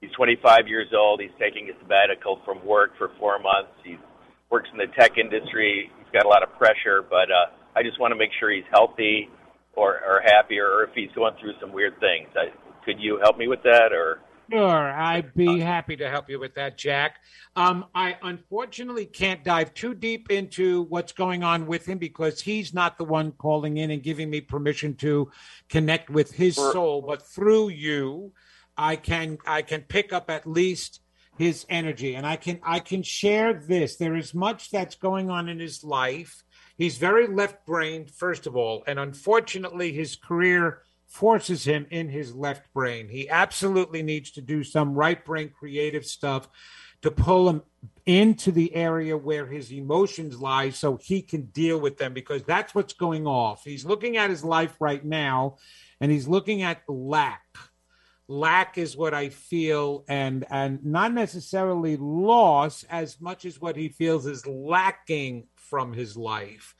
[0.00, 1.20] he's 25 years old.
[1.20, 3.74] He's taking a sabbatical from work for four months.
[3.82, 3.98] He
[4.50, 5.90] works in the tech industry.
[5.98, 8.70] He's got a lot of pressure, but uh, I just want to make sure he's
[8.70, 9.28] healthy
[9.74, 12.28] or, or happy, or if he's going through some weird things.
[12.36, 14.20] I, could you help me with that, or?
[14.50, 17.16] Sure, I'd be happy to help you with that, Jack.
[17.56, 22.72] Um, I unfortunately can't dive too deep into what's going on with him because he's
[22.72, 25.30] not the one calling in and giving me permission to
[25.68, 27.02] connect with his soul.
[27.02, 28.32] But through you,
[28.76, 31.00] I can I can pick up at least
[31.38, 33.96] his energy, and I can I can share this.
[33.96, 36.44] There is much that's going on in his life.
[36.78, 40.82] He's very left-brained, first of all, and unfortunately, his career
[41.16, 43.08] forces him in his left brain.
[43.08, 46.46] He absolutely needs to do some right brain creative stuff
[47.00, 47.62] to pull him
[48.04, 52.74] into the area where his emotions lie so he can deal with them because that's
[52.74, 53.64] what's going off.
[53.64, 55.56] He's looking at his life right now
[56.02, 57.42] and he's looking at lack.
[58.28, 63.88] Lack is what I feel and and not necessarily loss as much as what he
[63.88, 66.74] feels is lacking from his life.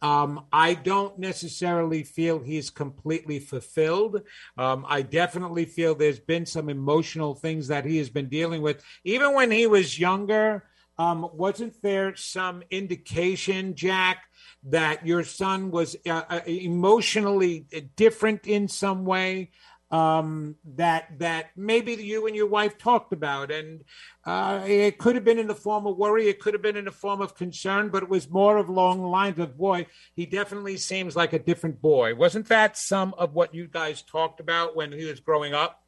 [0.00, 4.22] Um, I don't necessarily feel he's completely fulfilled.
[4.56, 8.82] Um, I definitely feel there's been some emotional things that he has been dealing with.
[9.04, 10.64] Even when he was younger,
[10.98, 14.24] um, wasn't there some indication, Jack,
[14.64, 19.50] that your son was uh, uh emotionally different in some way?
[19.90, 23.84] Um, that that maybe you and your wife talked about, and
[24.24, 26.84] uh, it could have been in the form of worry, it could have been in
[26.84, 30.26] the form of concern, but it was more of along the lines of, boy, he
[30.26, 32.14] definitely seems like a different boy.
[32.14, 35.82] Wasn't that some of what you guys talked about when he was growing up?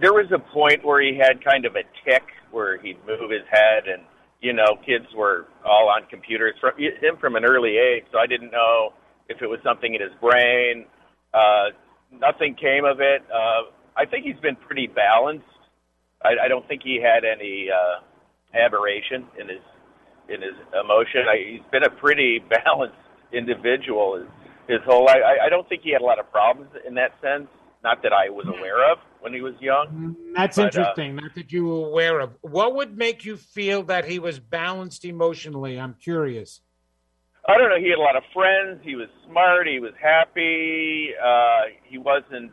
[0.00, 3.46] There was a point where he had kind of a tick where he'd move his
[3.50, 4.02] head, and
[4.40, 8.26] you know, kids were all on computers from him from an early age, so I
[8.26, 8.92] didn't know
[9.28, 10.86] if it was something in his brain.
[11.32, 11.70] Uh,
[12.20, 13.22] nothing came of it.
[13.32, 15.44] Uh, I think he's been pretty balanced.
[16.22, 18.00] I, I don't think he had any uh,
[18.56, 19.60] aberration in his
[20.28, 21.28] in his emotion.
[21.28, 22.96] I, he's been a pretty balanced
[23.32, 24.28] individual his,
[24.68, 25.20] his whole life.
[25.24, 27.48] I, I don't think he had a lot of problems in that sense
[27.84, 30.16] not that I was aware of when he was young.
[30.34, 31.16] That's But, uh, interesting.
[31.16, 32.34] Not that you were aware of.
[32.40, 35.78] What would make you feel that he was balanced emotionally?
[35.78, 36.60] I'm curious.
[37.46, 37.78] I don't know.
[37.78, 38.80] He had a lot of friends.
[38.82, 39.66] He was smart.
[39.68, 41.10] He was happy.
[41.22, 42.52] Uh, he wasn't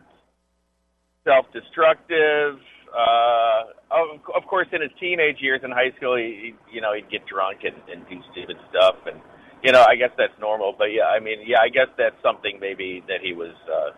[1.23, 2.59] self-destructive.
[2.91, 6.93] Uh, of, of course, in his teenage years in high school, he, he you know
[6.93, 9.15] he'd get drunk and, and do stupid stuff, and
[9.63, 10.75] you know I guess that's normal.
[10.77, 13.95] But yeah, I mean, yeah, I guess that's something maybe that he was, uh,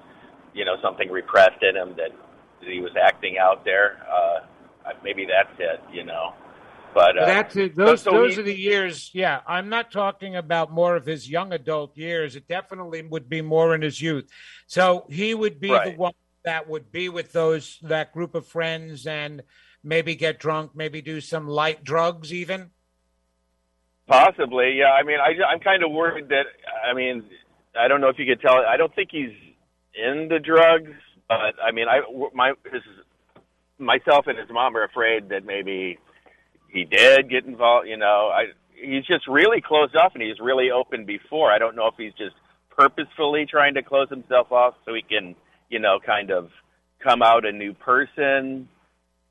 [0.54, 2.14] you know, something repressed in him that,
[2.62, 3.98] that he was acting out there.
[4.06, 4.46] Uh,
[5.04, 6.34] maybe that's it, you know.
[6.94, 7.76] But uh, That's it.
[7.76, 9.10] Those so those he- are the years.
[9.14, 12.36] Yeah, I'm not talking about more of his young adult years.
[12.36, 14.30] It definitely would be more in his youth.
[14.68, 16.14] So he would be the one
[16.44, 19.44] that would be with those that group of friends and
[19.84, 22.70] maybe get drunk, maybe do some light drugs, even.
[24.08, 24.92] Possibly, yeah.
[24.92, 26.46] I mean, I, I'm kind of worried that.
[26.86, 27.24] I mean,
[27.80, 28.58] I don't know if you could tell.
[28.58, 29.32] I don't think he's
[29.96, 30.92] into drugs,
[31.28, 32.02] but I mean, I
[32.34, 32.82] my his
[33.80, 35.98] myself and his mom are afraid that maybe
[36.74, 37.88] he did get involved.
[37.88, 38.46] You know, I
[38.76, 41.52] he's just really closed off, and he's really open before.
[41.52, 42.36] I don't know if he's just
[42.76, 45.36] purposefully trying to close himself off so he can,
[45.70, 46.50] you know, kind of
[47.02, 48.68] come out a new person.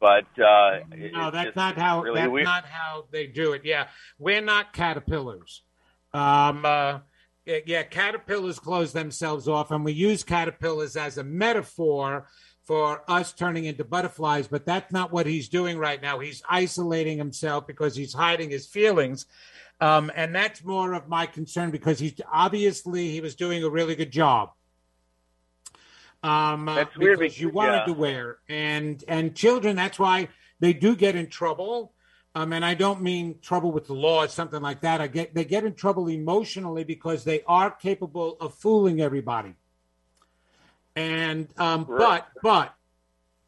[0.00, 0.80] But uh,
[1.12, 2.02] No, that's not how.
[2.02, 2.44] really that's weird.
[2.44, 3.62] not how they do it.
[3.64, 3.88] Yeah,
[4.18, 5.62] we're not caterpillars.
[6.14, 6.98] Um, uh,
[7.46, 12.26] yeah, caterpillars close themselves off, and we use caterpillars as a metaphor
[12.64, 14.48] for us turning into butterflies.
[14.48, 16.18] But that's not what he's doing right now.
[16.18, 19.26] He's isolating himself because he's hiding his feelings.
[19.80, 23.96] Um, and that's more of my concern because he's obviously he was doing a really
[23.96, 24.50] good job.
[26.22, 27.84] Um, uh, That's weird because you wanted yeah.
[27.86, 29.74] to wear and and children.
[29.74, 30.28] That's why
[30.60, 31.94] they do get in trouble.
[32.34, 35.00] Um, and I don't mean trouble with the law or something like that.
[35.00, 39.54] I get they get in trouble emotionally because they are capable of fooling everybody.
[40.96, 42.22] And um, Right.
[42.34, 42.74] but but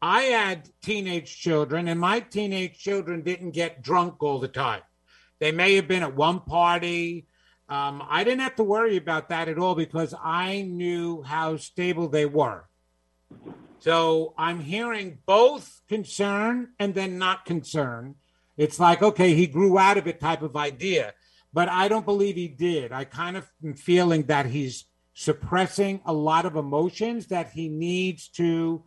[0.01, 4.81] I had teenage children, and my teenage children didn't get drunk all the time.
[5.39, 7.27] They may have been at one party.
[7.67, 12.07] Um, I didn't have to worry about that at all because I knew how stable
[12.07, 12.65] they were.
[13.79, 18.15] So I'm hearing both concern and then not concern.
[18.57, 21.13] It's like, okay, he grew out of it type of idea,
[21.53, 22.91] but I don't believe he did.
[22.91, 24.85] I kind of am feeling that he's
[25.15, 28.83] suppressing a lot of emotions that he needs to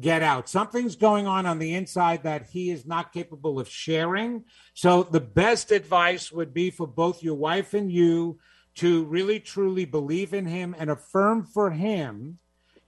[0.00, 0.48] get out.
[0.48, 4.44] Something's going on on the inside that he is not capable of sharing.
[4.74, 8.38] So the best advice would be for both your wife and you
[8.76, 12.38] to really truly believe in him and affirm for him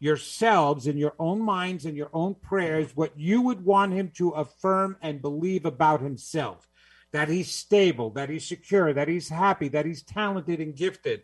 [0.01, 4.31] yourselves in your own minds and your own prayers what you would want him to
[4.31, 6.69] affirm and believe about himself
[7.13, 11.23] that he's stable, that he's secure, that he's happy, that he's talented and gifted.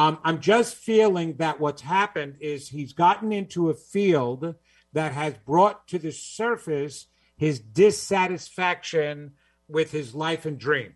[0.00, 4.54] Um, I'm just feeling that what's happened is he's gotten into a field
[4.94, 9.32] that has brought to the surface his dissatisfaction
[9.68, 10.94] with his life and dream.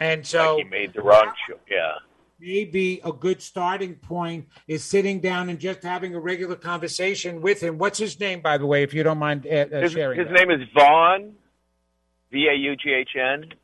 [0.00, 1.58] And so like he made the wrong choice.
[1.70, 1.92] Yeah.
[2.38, 7.62] maybe a good starting point is sitting down and just having a regular conversation with
[7.62, 7.78] him.
[7.78, 10.18] What's his name, by the way, if you don't mind uh, uh, His, sharing?
[10.18, 10.34] his that?
[10.34, 11.32] name is Vaughn,
[12.30, 13.54] V A U G H N,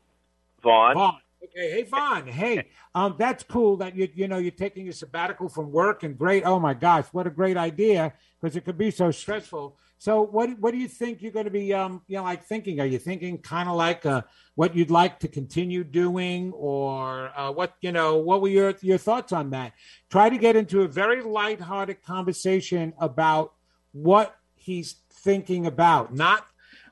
[0.63, 0.95] Vaughn.
[0.95, 1.17] Vaughn.
[1.41, 2.27] Okay, hey Vaughn.
[2.27, 6.17] Hey, um, that's cool that you you know you're taking a sabbatical from work and
[6.17, 6.43] great.
[6.43, 9.77] Oh my gosh, what a great idea because it could be so stressful.
[9.97, 12.81] So what what do you think you're going to be um you know like thinking?
[12.81, 14.23] Are you thinking kind of like uh,
[14.55, 18.97] what you'd like to continue doing, or uh, what you know what were your your
[18.97, 19.71] thoughts on that?
[20.09, 23.53] Try to get into a very lighthearted conversation about
[23.93, 26.45] what he's thinking about, not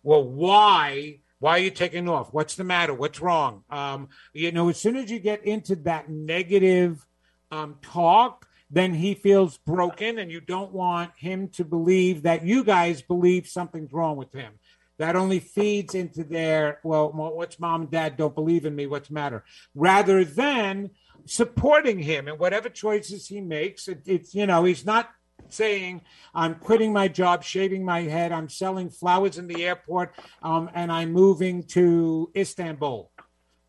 [0.04, 2.34] well why why are you taking off?
[2.34, 2.94] What's the matter?
[2.94, 3.64] What's wrong?
[3.70, 7.06] Um, you know as soon as you get into that negative
[7.52, 12.64] um, talk then he feels broken and you don't want him to believe that you
[12.64, 14.54] guys believe something's wrong with him.
[14.98, 18.88] That only feeds into their well what's mom and dad don't believe in me?
[18.88, 19.44] What's the matter?
[19.76, 20.90] Rather than
[21.26, 25.10] supporting him and whatever choices he makes it, it's you know he's not
[25.50, 26.02] saying
[26.36, 30.14] i'm quitting my job shaving my head i'm selling flowers in the airport
[30.44, 33.12] um, and i'm moving to istanbul.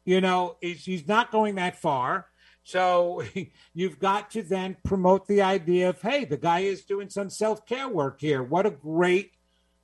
[0.05, 2.27] You know he's, he's not going that far.
[2.64, 3.23] So
[3.75, 7.89] you've got to then promote the idea of hey the guy is doing some self-care
[7.89, 8.43] work here.
[8.43, 9.33] What a great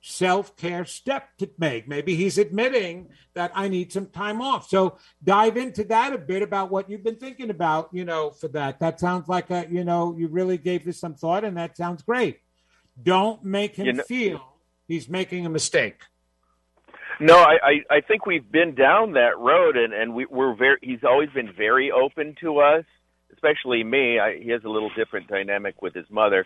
[0.07, 1.87] self-care step to make.
[1.87, 4.69] Maybe he's admitting that i need some time off.
[4.69, 8.47] So dive into that a bit about what you've been thinking about you know for
[8.49, 8.79] that.
[8.79, 12.03] That sounds like a you know you really gave this some thought and that sounds
[12.03, 12.39] great.
[13.01, 14.41] Don't make him You know- feel
[14.87, 16.01] he's making a mistake.
[17.19, 20.77] No, I, I I think we've been down that road, and and we, we're very.
[20.81, 22.83] He's always been very open to us,
[23.33, 24.19] especially me.
[24.19, 26.45] I, he has a little different dynamic with his mother,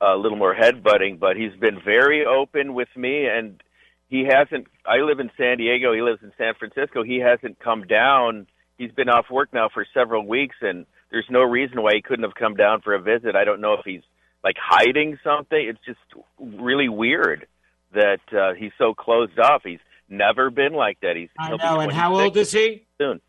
[0.00, 3.62] a little more headbutting, but he's been very open with me and
[4.08, 7.02] he hasn't I live in San Diego, he lives in San Francisco.
[7.02, 8.46] He hasn't come down.
[8.78, 12.24] He's been off work now for several weeks and there's no reason why he couldn't
[12.24, 13.34] have come down for a visit.
[13.36, 14.02] I don't know if he's
[14.42, 15.58] like hiding something.
[15.58, 15.98] It's just
[16.38, 17.46] really weird
[17.92, 19.62] that uh, he's so closed off.
[19.64, 21.16] He's never been like that.
[21.16, 21.80] He's I know.
[21.80, 22.86] And how old is he?
[22.98, 23.20] Soon.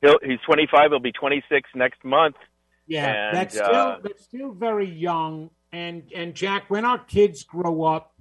[0.00, 0.90] He'll, he's 25.
[0.90, 2.36] He'll be 26 next month.
[2.86, 5.50] Yeah, and, that's still uh, that's still very young.
[5.72, 8.14] And and Jack, when our kids grow up,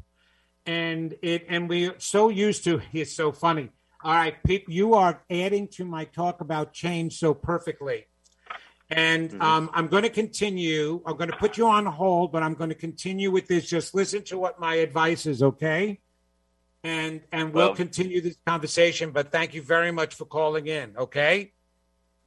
[0.65, 3.69] and it and we're so used to it's so funny.
[4.03, 8.05] All right, Pete, you are adding to my talk about change so perfectly.
[8.89, 9.41] And mm-hmm.
[9.41, 11.01] um, I'm going to continue.
[11.05, 13.67] I'm going to put you on hold, but I'm going to continue with this.
[13.67, 15.99] Just listen to what my advice is, okay?
[16.83, 19.11] And and we'll, continue this conversation.
[19.11, 20.95] But thank you very much for calling in.
[20.97, 21.53] Okay.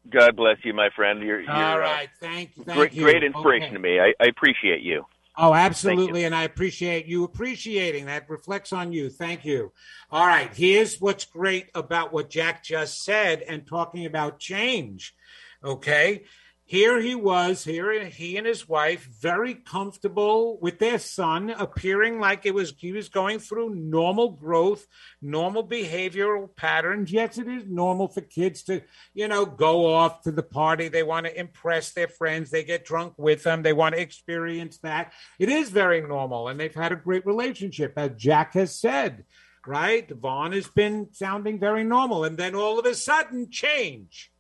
[0.09, 1.23] God bless you, my friend.
[1.23, 2.09] You're, you're all uh, right.
[2.09, 2.65] Uh, thank you.
[2.65, 3.03] Thank great, you.
[3.03, 3.75] Great inspiration okay.
[3.75, 4.01] to me.
[4.01, 5.05] I, I appreciate you.
[5.37, 6.25] Oh, absolutely.
[6.25, 9.09] And I appreciate you appreciating that reflects on you.
[9.09, 9.73] Thank you.
[10.11, 10.51] All right.
[10.55, 15.15] Here's what's great about what Jack just said and talking about change.
[15.63, 16.25] Okay
[16.71, 22.47] here he was, here he and his wife, very comfortable with their son, appearing like
[22.47, 24.87] it was he was going through normal growth,
[25.21, 27.11] normal behavioral patterns.
[27.11, 28.83] Yes, it is normal for kids to,
[29.15, 30.87] you know, go off to the party.
[30.87, 32.53] They want to impress their friends.
[32.53, 33.65] They get drunk with them.
[33.65, 35.13] They want to experience that.
[35.41, 39.25] It is very normal, and they've had a great relationship, as Jack has said.
[39.67, 40.09] Right?
[40.09, 44.31] Vaughn has been sounding very normal, and then all of a sudden, change.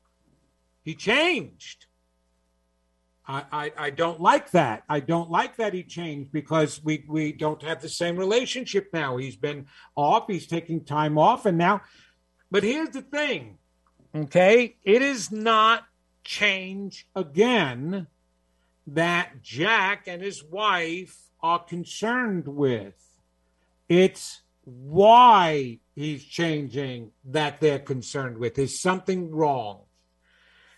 [0.85, 1.87] He changed
[3.31, 4.83] I, I, don't like that.
[4.89, 9.19] I don't like that he changed because we, we don't have the same relationship now.
[9.19, 11.83] He's been off, he's taking time off, and now,
[12.51, 13.59] but here's the thing,
[14.15, 14.77] okay?
[14.83, 15.85] It is not
[16.25, 18.09] change again
[18.89, 22.95] that Jack and his wife are concerned with.
[23.89, 28.59] It's why he's changing that they're concerned with.
[28.59, 29.83] Is something wrong?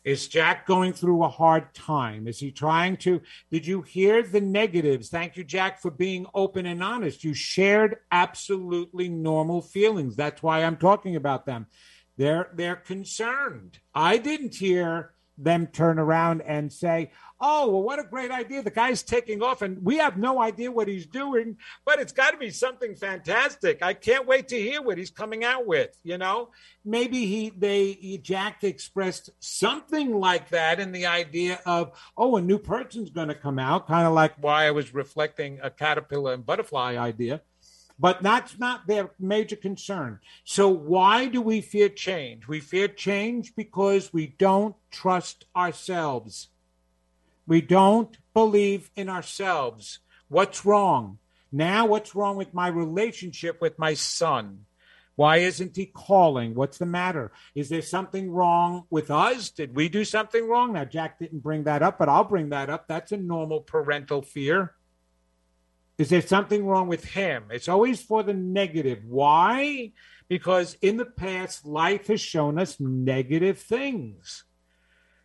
[0.05, 2.27] Is Jack going through a hard time?
[2.27, 3.21] Is he trying to?
[3.51, 5.09] Did you hear the negatives?
[5.09, 7.23] Thank you, Jack, for being open and honest.
[7.23, 10.17] You shared absolutely normal feelings.
[10.17, 11.67] That's why I'm talking about them.
[12.17, 13.79] They're they're concerned.
[13.95, 17.11] I didn't hear them turn around and say,
[17.41, 18.63] oh, well, what a great idea.
[18.63, 22.31] The guy's taking off and we have no idea what he's doing, but it's got
[22.31, 23.83] to be something fantastic.
[23.83, 25.99] I can't wait to hear what he's coming out with.
[26.05, 26.51] You know,
[26.85, 32.59] maybe he, they, Jack expressed something like that in the idea of, oh, a new
[32.59, 36.47] person's going to come out, kind of like why I was reflecting a caterpillar and
[36.47, 37.43] butterfly idea
[38.03, 40.19] but that's not their major concern.
[40.43, 42.49] So, why do we fear change?
[42.49, 46.49] We fear change because we don't trust ourselves.
[47.47, 50.01] We don't believe in ourselves.
[50.29, 51.19] What's wrong?
[51.53, 54.65] Now, what's wrong with my relationship with my son?
[55.15, 56.57] Why isn't he calling?
[56.57, 57.31] What's the matter?
[57.55, 59.49] Is there something wrong with us?
[59.51, 60.73] Did we do something wrong?
[60.73, 62.89] Now, Jack didn't bring that up, but I'll bring that up.
[62.89, 64.75] That's a normal parental fear.
[65.99, 67.45] Is there something wrong with him?
[67.51, 69.05] It's always for the negative.
[69.05, 69.93] Why?
[70.29, 74.45] Because in the past, life has shown us negative things.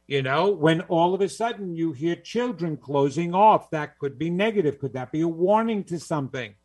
[0.07, 4.29] You know, when all of a sudden you hear children closing off, that could be
[4.29, 4.79] negative.
[4.79, 6.55] Could that be a warning to something?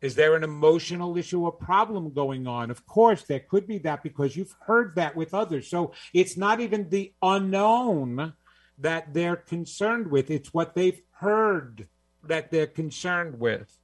[0.00, 2.70] Is there an emotional issue or problem going on?
[2.70, 5.68] Of course, there could be that because you've heard that with others.
[5.68, 8.34] So it's not even the unknown
[8.78, 11.88] that they're concerned with, it's what they've heard
[12.24, 13.78] that they're concerned with.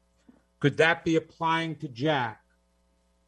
[0.60, 2.40] Could that be applying to Jack?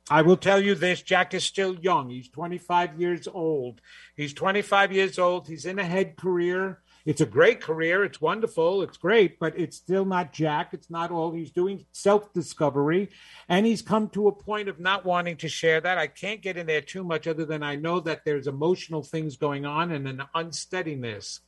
[0.09, 2.11] I will tell you this Jack is still young.
[2.11, 3.81] He's 25 years old.
[4.17, 5.49] He's 25 years old.
[5.49, 6.81] He's in a head career.
[7.05, 8.05] It's a great career.
[8.05, 8.83] It's wonderful.
[8.83, 10.71] It's great, but it's still not Jack.
[10.73, 13.11] It's not all he's doing self discovery.
[13.49, 15.99] And he's come to a point of not wanting to share that.
[15.99, 19.37] I can't get in there too much other than I know that there's emotional things
[19.37, 21.41] going on and an unsteadiness.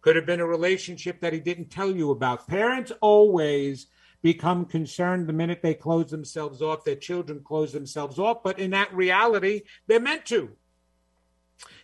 [0.00, 2.48] Could have been a relationship that he didn't tell you about.
[2.48, 3.86] Parents always
[4.22, 8.70] become concerned the minute they close themselves off, their children close themselves off, but in
[8.70, 10.50] that reality, they're meant to.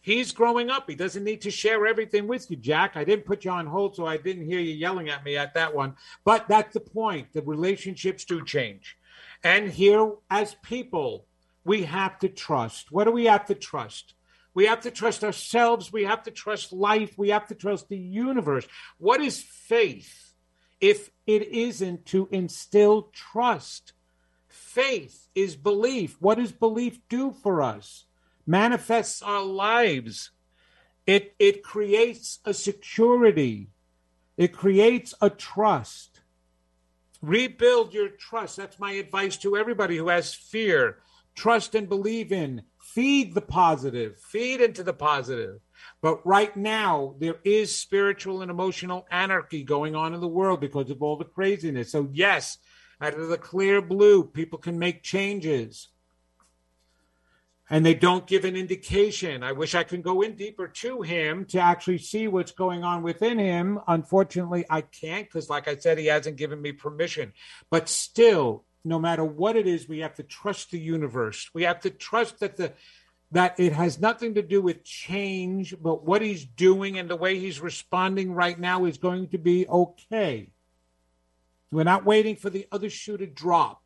[0.01, 0.89] He's growing up.
[0.89, 2.97] He doesn't need to share everything with you, Jack.
[2.97, 5.55] I didn't put you on hold, so I didn't hear you yelling at me at
[5.55, 5.97] that one.
[6.25, 7.33] But that's the point.
[7.33, 8.97] The relationships do change.
[9.43, 11.27] And here, as people,
[11.65, 12.93] we have to trust.
[12.93, 14.15] What do we have to trust?
[14.57, 15.93] We have to trust ourselves.
[15.93, 17.19] We have to trust life.
[17.19, 18.67] We have to trust the universe.
[18.97, 20.33] What is faith
[20.81, 23.93] if it isn't to instill trust?
[24.49, 26.17] Faith is belief.
[26.21, 28.07] What does belief do for us?
[28.47, 30.31] Manifests our lives.
[31.07, 33.69] It, it creates a security.
[34.39, 36.23] It creates a trust.
[37.21, 38.57] Rebuild your trust.
[38.57, 41.01] That's my advice to everybody who has fear.
[41.35, 42.63] Trust and believe in.
[42.97, 44.19] Feed the positive.
[44.19, 45.61] Feed into the positive.
[46.01, 50.89] But right now, there is spiritual and emotional anarchy going on in the world because
[50.89, 51.93] of all the craziness.
[51.93, 52.57] So, yes,
[52.99, 55.89] out of the clear blue, people can make changes.
[57.69, 59.43] And they don't give an indication.
[59.43, 63.03] I wish I could go in deeper to him to actually see what's going on
[63.03, 63.79] within him.
[63.87, 67.35] Unfortunately, I can't because, like I said, he hasn't given me permission.
[67.69, 71.51] But still, no matter what it is, we have to trust the universe.
[71.53, 72.73] We have to trust that the
[73.33, 77.41] that it has nothing to do with change, but what he's doing and the way
[77.41, 80.49] he's responding right now is going to be okay.
[81.73, 83.83] We're not waiting for the other shoe to drop.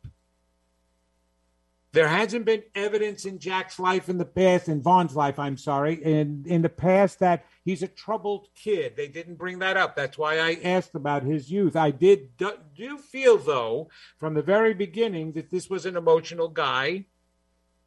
[1.93, 5.95] There hasn't been evidence in Jack's life in the past, in Vaughn's life, I'm sorry,
[5.95, 8.95] in, in the past that he's a troubled kid.
[8.95, 9.95] They didn't bring that up.
[9.95, 11.75] That's why I asked about his youth.
[11.75, 16.47] I did do, do feel, though, from the very beginning, that this was an emotional
[16.47, 17.07] guy,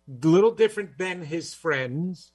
[0.07, 2.33] a little different than his friends.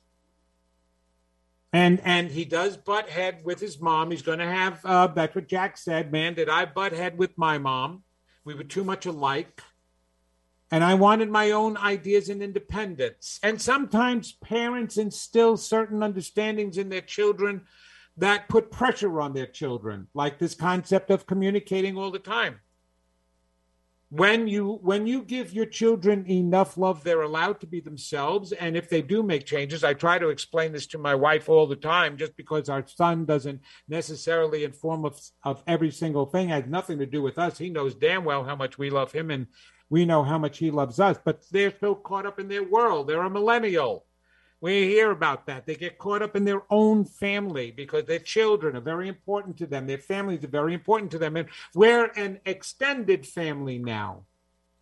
[1.71, 4.09] And and he does butt head with his mom.
[4.09, 4.83] He's going to have.
[4.83, 6.11] Uh, that's what Jack said.
[6.11, 8.01] Man, did I butt head with my mom?
[8.43, 9.61] We were too much alike
[10.71, 13.39] and I wanted my own ideas and independence.
[13.41, 17.61] And sometimes parents instill certain understandings in their children
[18.17, 22.59] that put pressure on their children, like this concept of communicating all the time.
[24.11, 28.51] When you when you give your children enough love, they're allowed to be themselves.
[28.51, 31.67] And if they do make changes, I try to explain this to my wife all
[31.67, 36.53] the time, just because our son doesn't necessarily inform of, of every single thing, it
[36.53, 37.59] has nothing to do with us.
[37.59, 39.45] He knows damn well how much we love him and
[39.89, 43.07] we know how much he loves us, but they're so caught up in their world.
[43.07, 44.05] They're a millennial.
[44.61, 45.65] We hear about that.
[45.65, 49.65] They get caught up in their own family because their children are very important to
[49.65, 49.87] them.
[49.87, 51.37] Their families are very important to them.
[51.37, 54.25] And we're an extended family now.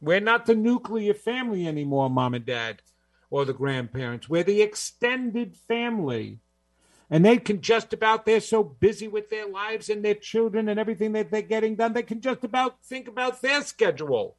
[0.02, 2.82] We're not the nuclear family anymore, mom and dad
[3.30, 4.30] or the grandparents.
[4.30, 6.40] We're the extended family.
[7.10, 10.80] And they can just about, they're so busy with their lives and their children and
[10.80, 14.38] everything that they're getting done, they can just about think about their schedule.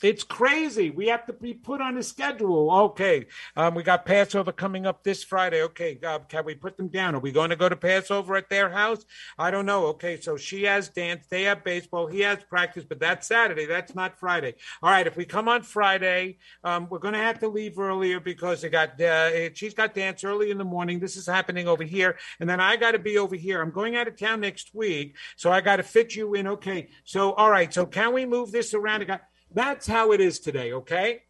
[0.00, 0.90] It's crazy.
[0.90, 2.70] We have to be put on a schedule.
[2.70, 3.26] Okay,
[3.56, 5.62] um, we got Passover coming up this Friday.
[5.62, 7.16] Okay, uh, can we put them down?
[7.16, 9.04] Are we going to go to Passover at their house?
[9.38, 9.86] I don't know.
[9.86, 13.66] Okay, so she has dance, they have baseball, he has practice, but that's Saturday.
[13.66, 14.54] That's not Friday.
[14.84, 18.20] All right, if we come on Friday, um, we're going to have to leave earlier
[18.20, 21.00] because they got uh, she's got dance early in the morning.
[21.00, 23.60] This is happening over here, and then I got to be over here.
[23.60, 26.46] I'm going out of town next week, so I got to fit you in.
[26.46, 29.02] Okay, so all right, so can we move this around?
[29.02, 29.22] I got
[29.52, 31.22] that's how it is today, okay?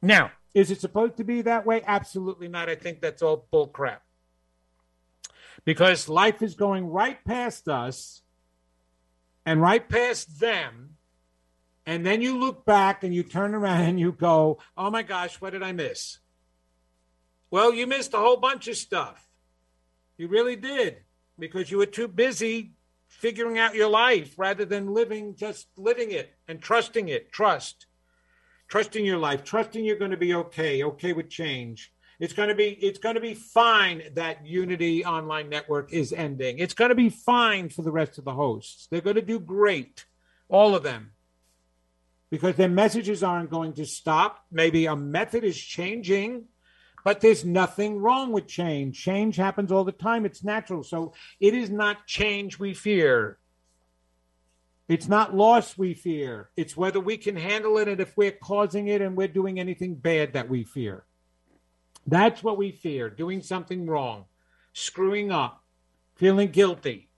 [0.00, 1.82] Now, is it supposed to be that way?
[1.86, 2.68] Absolutely not.
[2.68, 4.02] I think that's all bull crap.
[5.64, 8.22] Because life is going right past us
[9.44, 10.96] and right past them.
[11.86, 15.40] And then you look back and you turn around and you go, oh my gosh,
[15.40, 16.18] what did I miss?
[17.50, 19.28] Well, you missed a whole bunch of stuff.
[20.16, 20.98] You really did
[21.38, 22.72] because you were too busy
[23.18, 27.32] figuring out your life rather than living just living it and trusting it.
[27.32, 27.86] Trust.
[28.68, 29.44] Trusting your life.
[29.44, 31.92] Trusting you're going to be okay okay with change.
[32.20, 36.58] It's going to be it's going to be fine that unity online network is ending.
[36.58, 38.86] It's going to be fine for the rest of the hosts.
[38.90, 40.04] They're going to do great
[40.48, 41.12] all of them.
[42.30, 44.44] Because their messages aren't going to stop.
[44.50, 46.46] Maybe a method is changing
[47.04, 49.00] but there's nothing wrong with change.
[49.00, 50.82] Change happens all the time, it's natural.
[50.82, 53.38] So it is not change we fear.
[54.88, 56.50] It's not loss we fear.
[56.56, 59.94] It's whether we can handle it and if we're causing it and we're doing anything
[59.94, 61.04] bad that we fear.
[62.06, 64.24] That's what we fear doing something wrong,
[64.72, 65.62] screwing up,
[66.16, 67.08] feeling guilty.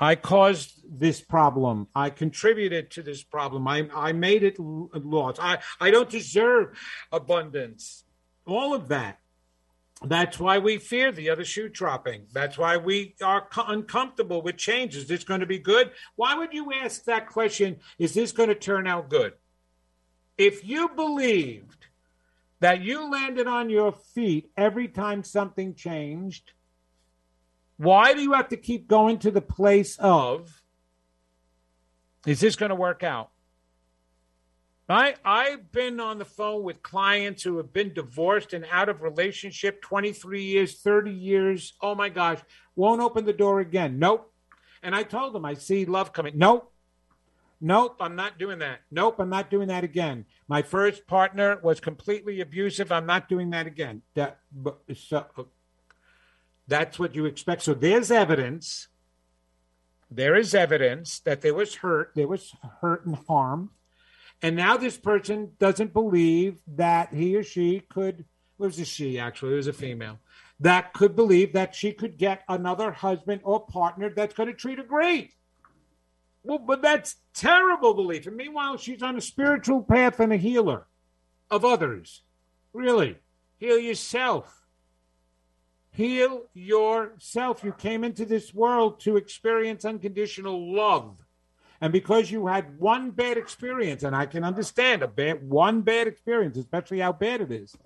[0.00, 1.88] I caused this problem.
[1.94, 3.66] I contributed to this problem.
[3.66, 5.40] I, I made it lost.
[5.42, 6.78] I, I don't deserve
[7.12, 8.04] abundance.
[8.46, 9.18] All of that.
[10.04, 12.26] That's why we fear the other shoe dropping.
[12.32, 15.10] That's why we are uncomfortable with changes.
[15.10, 15.90] It's going to be good.
[16.14, 17.78] Why would you ask that question?
[17.98, 19.32] Is this going to turn out good?
[20.36, 21.86] If you believed
[22.60, 26.52] that you landed on your feet every time something changed,
[27.78, 30.62] why do you have to keep going to the place of,
[32.26, 33.30] is this going to work out?
[34.88, 39.02] I, I've been on the phone with clients who have been divorced and out of
[39.02, 41.74] relationship 23 years, 30 years.
[41.80, 42.40] Oh my gosh,
[42.74, 43.98] won't open the door again.
[43.98, 44.32] Nope.
[44.82, 46.34] And I told them, I see love coming.
[46.36, 46.72] Nope.
[47.60, 48.80] Nope, I'm not doing that.
[48.90, 50.24] Nope, I'm not doing that again.
[50.46, 52.92] My first partner was completely abusive.
[52.92, 54.02] I'm not doing that again.
[54.14, 54.38] That,
[54.94, 55.26] so,
[56.68, 57.62] that's what you expect.
[57.62, 58.88] So there's evidence
[60.10, 63.70] there is evidence that there was hurt, there was hurt and harm.
[64.40, 68.26] And now this person doesn't believe that he or she could, it
[68.58, 70.18] was a she actually, it was a female,
[70.60, 74.78] that could believe that she could get another husband or partner that's going to treat
[74.78, 75.34] her great.
[76.42, 78.26] Well, but that's terrible belief.
[78.26, 80.86] And meanwhile, she's on a spiritual path and a healer
[81.50, 82.22] of others.
[82.72, 83.18] Really,
[83.58, 84.57] heal yourself.
[85.98, 87.64] Heal yourself.
[87.64, 91.16] You came into this world to experience unconditional love.
[91.80, 96.06] And because you had one bad experience, and I can understand a bad one bad
[96.06, 97.76] experience, especially how bad it is,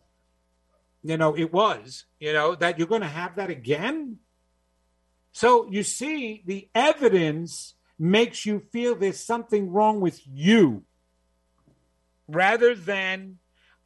[1.02, 4.18] you know, it was, you know, that you're going to have that again.
[5.32, 10.82] So you see, the evidence makes you feel there's something wrong with you
[12.28, 13.38] rather than,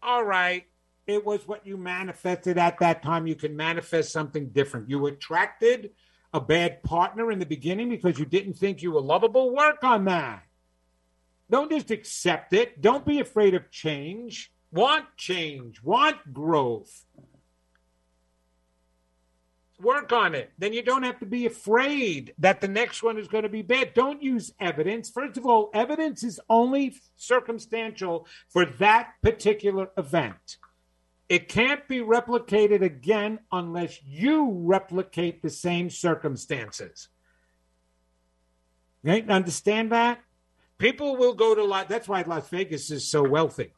[0.03, 0.66] all right,
[1.07, 3.26] it was what you manifested at that time.
[3.26, 4.90] You can manifest something different.
[4.90, 5.90] You attracted
[6.32, 9.54] a bad partner in the beginning because you didn't think you were lovable.
[9.54, 10.42] Work on that.
[11.48, 12.80] Don't just accept it.
[12.80, 14.52] Don't be afraid of change.
[14.72, 17.07] Want change, want growth
[19.80, 20.50] work on it.
[20.59, 23.62] Then you don't have to be afraid that the next one is going to be
[23.62, 23.94] bad.
[23.94, 25.11] Don't use evidence.
[25.11, 30.57] First of all, evidence is only circumstantial for that particular event.
[31.29, 37.09] It can't be replicated again unless you replicate the same circumstances.
[39.05, 40.20] Okay, understand that?
[40.79, 43.72] People will go to Las that's why Las Vegas is so wealthy.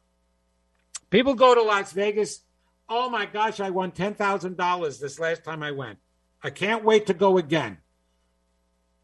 [1.09, 2.41] People go to Las Vegas
[2.89, 5.99] Oh my gosh, I won $10,000 this last time I went.
[6.43, 7.77] I can't wait to go again.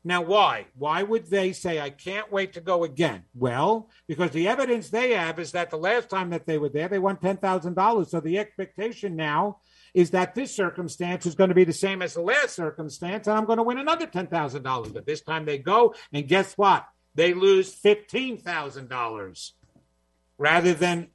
[0.08, 0.68] Now, why?
[0.78, 3.24] Why would they say, I can't wait to go again?
[3.34, 6.88] Well, because the evidence they have is that the last time that they were there,
[6.88, 8.08] they won $10,000.
[8.08, 9.58] So the expectation now
[9.95, 13.36] is that this circumstance is going to be the same as the last circumstance, and
[13.36, 14.93] I'm going to win another $10,000.
[14.93, 16.86] But this time they go, and guess what?
[17.16, 19.51] They lose $15,000
[20.38, 21.08] rather than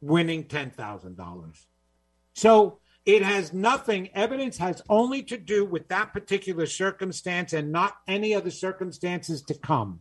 [0.00, 1.66] winning $10,000.
[2.34, 7.98] So it has nothing, evidence has only to do with that particular circumstance and not
[8.08, 10.00] any other circumstances to come.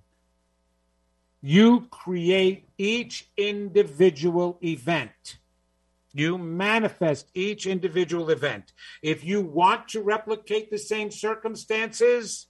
[1.39, 5.38] You create each individual event.
[6.14, 8.74] You manifest each individual event.
[9.03, 12.47] If you want to replicate the same circumstances,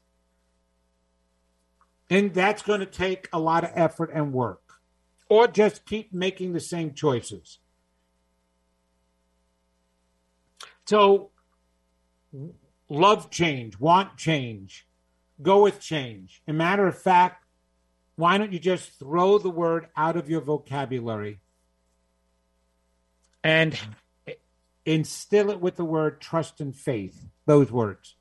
[2.09, 4.61] and that's going to take a lot of effort and work,
[5.27, 7.59] or just keep making the same choices.
[10.85, 11.31] So,
[12.89, 14.87] love change, want change,
[15.41, 16.41] go with change.
[16.47, 17.43] A matter of fact,
[18.15, 21.39] why don't you just throw the word out of your vocabulary
[23.43, 23.77] and
[24.85, 27.25] instill it with the word trust and faith?
[27.45, 28.15] Those words.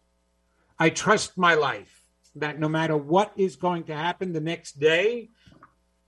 [0.79, 2.03] I trust my life
[2.37, 5.31] that no matter what is going to happen the next day,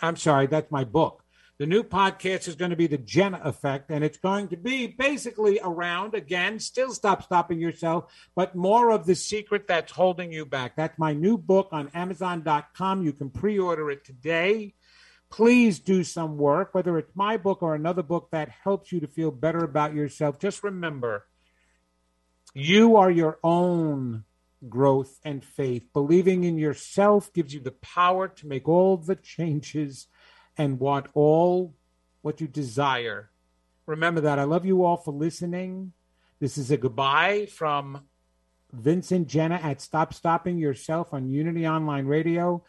[0.00, 1.20] I'm sorry, that's my book.
[1.58, 4.88] The new podcast is going to be The Genna Effect, and it's going to be
[4.88, 10.46] basically around, again, still stop stopping yourself, but more of the secret that's holding you
[10.46, 10.74] back.
[10.74, 13.04] That's my new book on Amazon.com.
[13.04, 14.74] You can pre order it today
[15.34, 19.08] please do some work, whether it's my book or another book that helps you to
[19.08, 20.38] feel better about yourself.
[20.38, 21.26] Just remember,
[22.54, 24.22] you are your own
[24.68, 25.88] growth and faith.
[25.92, 30.06] Believing in yourself gives you the power to make all the changes
[30.56, 31.74] and want all
[32.22, 33.30] what you desire.
[33.86, 34.38] Remember that.
[34.38, 35.94] I love you all for listening.
[36.38, 38.04] This is a goodbye from
[38.72, 42.62] Vincent Genna at Stop Stopping Yourself on Unity Online Radio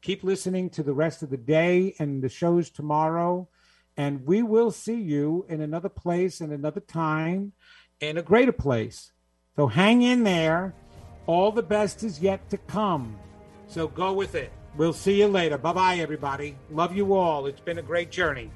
[0.00, 3.48] keep listening to the rest of the day and the shows tomorrow.
[3.96, 7.52] And we will see you in another place and another time
[8.00, 9.12] in a greater place.
[9.56, 10.74] So hang in there.
[11.26, 13.18] All the best is yet to come.
[13.68, 14.52] So go with it.
[14.76, 15.58] We'll see you later.
[15.58, 16.56] Bye bye, everybody.
[16.70, 17.46] Love you all.
[17.46, 18.50] It's been a great journey.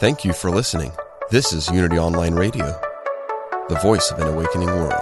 [0.00, 0.92] Thank you for listening.
[1.30, 2.66] This is Unity Online Radio,
[3.68, 4.92] the voice of an awakening world.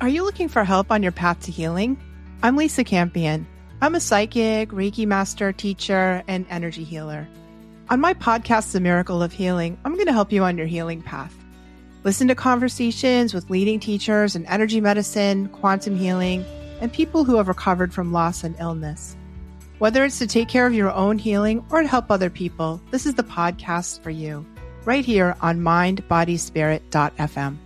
[0.00, 1.98] Are you looking for help on your path to healing?
[2.44, 3.48] I'm Lisa Campion.
[3.80, 7.26] I'm a psychic, Reiki master, teacher, and energy healer.
[7.90, 11.02] On my podcast, The Miracle of Healing, I'm going to help you on your healing
[11.02, 11.34] path.
[12.06, 16.44] Listen to conversations with leading teachers in energy medicine, quantum healing,
[16.80, 19.16] and people who have recovered from loss and illness.
[19.80, 23.06] Whether it's to take care of your own healing or to help other people, this
[23.06, 24.46] is the podcast for you,
[24.84, 27.56] right here on mindbodyspirit.fm.